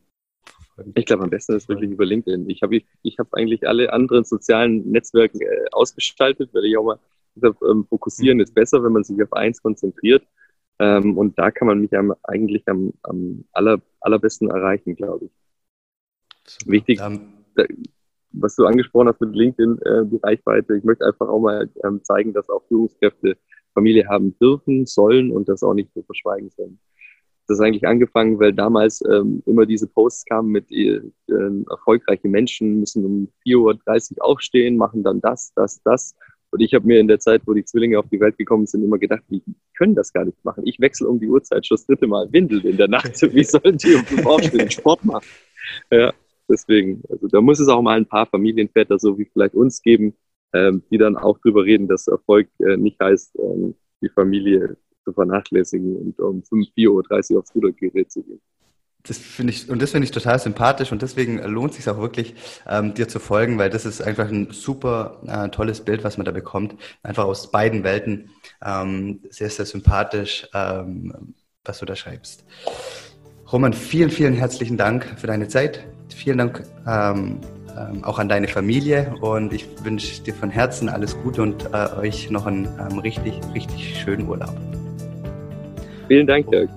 Ich 0.95 1.05
glaube, 1.05 1.23
am 1.23 1.29
besten 1.29 1.53
ist 1.53 1.67
wirklich 1.67 1.91
über 1.91 2.05
LinkedIn. 2.05 2.49
Ich 2.49 2.61
habe 2.61 2.79
ich 3.01 3.19
hab 3.19 3.33
eigentlich 3.33 3.67
alle 3.67 3.91
anderen 3.91 4.23
sozialen 4.23 4.89
Netzwerke 4.89 5.37
äh, 5.43 5.65
ausgestaltet, 5.73 6.51
weil 6.53 6.63
ich 6.63 6.77
auch 6.77 6.85
mal 6.85 6.99
gesagt, 7.35 7.57
ähm, 7.69 7.85
fokussieren 7.89 8.37
mhm. 8.37 8.43
ist 8.43 8.55
besser, 8.55 8.81
wenn 8.85 8.93
man 8.93 9.03
sich 9.03 9.21
auf 9.21 9.33
eins 9.33 9.61
konzentriert. 9.61 10.25
Ähm, 10.79 11.17
und 11.17 11.37
da 11.37 11.51
kann 11.51 11.67
man 11.67 11.81
mich 11.81 11.93
am, 11.93 12.15
eigentlich 12.23 12.65
am, 12.69 12.93
am 13.03 13.43
aller, 13.51 13.81
allerbesten 13.99 14.49
erreichen, 14.49 14.95
glaube 14.95 15.25
ich. 15.25 15.31
Super. 16.45 16.71
Wichtig, 16.71 17.01
um, 17.01 17.33
was 18.33 18.55
du 18.55 18.65
angesprochen 18.65 19.07
hast 19.07 19.21
mit 19.21 19.35
LinkedIn, 19.35 19.79
äh, 19.83 20.05
die 20.05 20.19
Reichweite. 20.21 20.75
Ich 20.75 20.83
möchte 20.83 21.05
einfach 21.05 21.27
auch 21.27 21.39
mal 21.39 21.69
ähm, 21.83 22.03
zeigen, 22.03 22.33
dass 22.33 22.49
auch 22.49 22.63
Führungskräfte 22.67 23.37
Familie 23.73 24.07
haben 24.07 24.37
dürfen, 24.39 24.85
sollen 24.85 25.31
und 25.31 25.49
das 25.49 25.63
auch 25.63 25.73
nicht 25.73 25.91
so 25.93 26.03
verschweigen 26.03 26.49
sollen. 26.49 26.79
Das 27.47 27.59
ist 27.59 27.63
eigentlich 27.63 27.85
angefangen, 27.85 28.39
weil 28.39 28.53
damals 28.53 29.03
ähm, 29.09 29.43
immer 29.45 29.65
diese 29.65 29.87
Posts 29.87 30.25
kamen 30.25 30.49
mit 30.49 30.71
äh, 30.71 31.01
äh, 31.27 31.63
erfolgreiche 31.69 32.29
Menschen 32.29 32.79
müssen 32.79 33.05
um 33.05 33.27
4.30 33.45 34.17
Uhr 34.17 34.25
aufstehen, 34.25 34.77
machen 34.77 35.03
dann 35.03 35.19
das, 35.19 35.51
das, 35.55 35.81
das. 35.83 36.15
Und 36.51 36.61
ich 36.61 36.73
habe 36.73 36.85
mir 36.85 36.99
in 36.99 37.07
der 37.07 37.19
Zeit, 37.19 37.41
wo 37.45 37.53
die 37.53 37.65
Zwillinge 37.65 37.99
auf 37.99 38.07
die 38.09 38.19
Welt 38.19 38.37
gekommen 38.37 38.65
sind, 38.65 38.83
immer 38.83 38.99
gedacht, 38.99 39.23
die 39.29 39.43
können 39.75 39.95
das 39.95 40.13
gar 40.13 40.23
nicht 40.23 40.45
machen. 40.45 40.65
Ich 40.65 40.79
wechsle 40.79 41.07
um 41.09 41.19
die 41.19 41.27
Uhrzeit 41.27 41.65
schon 41.65 41.75
das 41.75 41.85
dritte 41.85 42.07
Mal 42.07 42.31
Windel 42.31 42.63
in 42.65 42.77
der 42.77 42.87
Nacht. 42.87 43.21
Wie 43.33 43.43
sollen 43.43 43.77
die 43.77 43.95
um 43.95 44.05
fünf 44.05 44.25
aufstehen 44.25 44.71
Sport 44.71 45.03
machen? 45.03 45.25
Ja, 45.91 46.13
Deswegen, 46.49 47.01
also 47.09 47.27
da 47.27 47.41
muss 47.41 47.59
es 47.59 47.67
auch 47.67 47.81
mal 47.81 47.97
ein 47.97 48.05
paar 48.05 48.25
Familienväter, 48.25 48.99
so 48.99 49.17
wie 49.17 49.25
vielleicht 49.25 49.55
uns 49.55 49.81
geben, 49.81 50.13
ähm, 50.53 50.83
die 50.91 50.97
dann 50.97 51.17
auch 51.17 51.39
drüber 51.39 51.63
reden, 51.63 51.87
dass 51.87 52.07
Erfolg 52.07 52.49
äh, 52.59 52.77
nicht 52.77 52.99
heißt, 52.99 53.37
ähm, 53.39 53.75
die 54.01 54.09
Familie 54.09 54.77
zu 55.03 55.13
vernachlässigen 55.13 55.95
und 55.95 56.19
um 56.19 56.43
5, 56.43 56.67
4.30 56.77 57.33
Uhr 57.33 57.39
aufs 57.39 57.55
Rudergerät 57.55 58.11
zu 58.11 58.23
gehen. 58.23 58.41
Das 59.05 59.17
finde 59.17 59.51
ich, 59.51 59.69
und 59.69 59.81
das 59.81 59.91
finde 59.91 60.05
ich 60.05 60.11
total 60.11 60.39
sympathisch 60.39 60.93
und 60.93 61.01
deswegen 61.01 61.39
lohnt 61.43 61.71
es 61.71 61.77
sich 61.77 61.89
auch 61.89 61.99
wirklich, 61.99 62.35
ähm, 62.65 62.93
dir 62.93 63.09
zu 63.09 63.19
folgen, 63.19 63.57
weil 63.57 63.69
das 63.69 63.85
ist 63.85 64.01
einfach 64.01 64.29
ein 64.29 64.51
super 64.51 65.21
äh, 65.27 65.49
tolles 65.49 65.81
Bild, 65.81 66.05
was 66.05 66.17
man 66.17 66.23
da 66.23 66.31
bekommt. 66.31 66.75
Einfach 67.03 67.25
aus 67.25 67.51
beiden 67.51 67.83
Welten. 67.83 68.29
Ähm, 68.63 69.19
sehr, 69.29 69.49
sehr 69.49 69.65
sympathisch, 69.65 70.47
ähm, 70.53 71.35
was 71.65 71.79
du 71.79 71.85
da 71.85 71.97
schreibst. 71.97 72.45
Roman, 73.51 73.73
vielen, 73.73 74.09
vielen 74.09 74.35
herzlichen 74.35 74.77
Dank 74.77 75.19
für 75.19 75.27
deine 75.27 75.49
Zeit. 75.49 75.85
Vielen 76.13 76.37
Dank 76.37 76.63
ähm, 76.87 77.39
ähm, 77.77 78.03
auch 78.03 78.19
an 78.19 78.29
deine 78.29 78.47
Familie 78.47 79.15
und 79.21 79.51
ich 79.51 79.65
wünsche 79.83 80.21
dir 80.21 80.33
von 80.33 80.49
Herzen 80.49 80.89
alles 80.89 81.17
Gute 81.23 81.41
und 81.41 81.69
äh, 81.73 81.89
euch 81.99 82.29
noch 82.29 82.45
einen 82.45 82.67
ähm, 82.79 82.99
richtig, 82.99 83.33
richtig 83.53 83.99
schönen 83.99 84.27
Urlaub. 84.27 84.55
Vielen 86.07 86.27
Dank, 86.27 86.49
Dirk. 86.51 86.69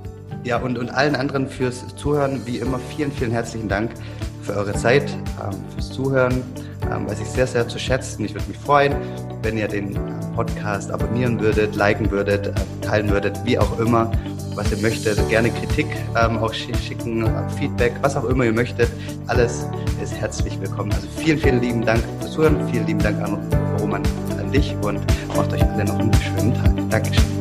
Ja, 0.44 0.58
und, 0.58 0.78
und 0.78 0.90
allen 0.90 1.16
anderen 1.16 1.48
fürs 1.48 1.84
Zuhören, 1.96 2.40
wie 2.46 2.58
immer, 2.58 2.78
vielen, 2.78 3.12
vielen 3.12 3.32
herzlichen 3.32 3.68
Dank 3.68 3.90
für 4.42 4.54
eure 4.54 4.72
Zeit, 4.72 5.10
ähm, 5.42 5.58
fürs 5.74 5.90
Zuhören, 5.90 6.42
ähm, 6.90 7.06
weiß 7.08 7.20
ich 7.20 7.26
sehr, 7.26 7.46
sehr 7.46 7.68
zu 7.68 7.78
schätzen. 7.78 8.24
Ich 8.24 8.32
würde 8.32 8.46
mich 8.48 8.58
freuen, 8.58 8.94
wenn 9.42 9.58
ihr 9.58 9.68
den 9.68 9.98
Podcast 10.34 10.90
abonnieren 10.90 11.40
würdet, 11.40 11.76
liken 11.76 12.10
würdet, 12.10 12.46
äh, 12.46 12.52
teilen 12.80 13.10
würdet, 13.10 13.38
wie 13.44 13.58
auch 13.58 13.78
immer 13.78 14.10
was 14.56 14.70
ihr 14.72 14.78
möchtet. 14.78 15.16
Gerne 15.28 15.50
Kritik 15.50 15.86
ähm, 16.16 16.38
auch 16.38 16.52
schicken, 16.52 17.28
Feedback, 17.58 17.92
was 18.00 18.16
auch 18.16 18.24
immer 18.24 18.44
ihr 18.44 18.52
möchtet. 18.52 18.88
Alles 19.26 19.66
ist 20.02 20.14
herzlich 20.14 20.58
willkommen. 20.60 20.92
Also 20.92 21.06
vielen, 21.16 21.38
vielen 21.38 21.60
lieben 21.60 21.84
Dank 21.84 22.02
fürs 22.20 22.32
Zuhören. 22.32 22.68
Vielen 22.70 22.86
lieben 22.86 23.00
Dank 23.00 23.22
an 23.22 23.38
Roman, 23.80 24.02
an 24.38 24.50
dich 24.50 24.74
und 24.82 25.00
macht 25.36 25.52
euch 25.52 25.62
alle 25.62 25.84
noch 25.84 25.98
einen 25.98 26.12
schönen 26.14 26.54
Tag. 26.54 26.90
Dankeschön. 26.90 27.35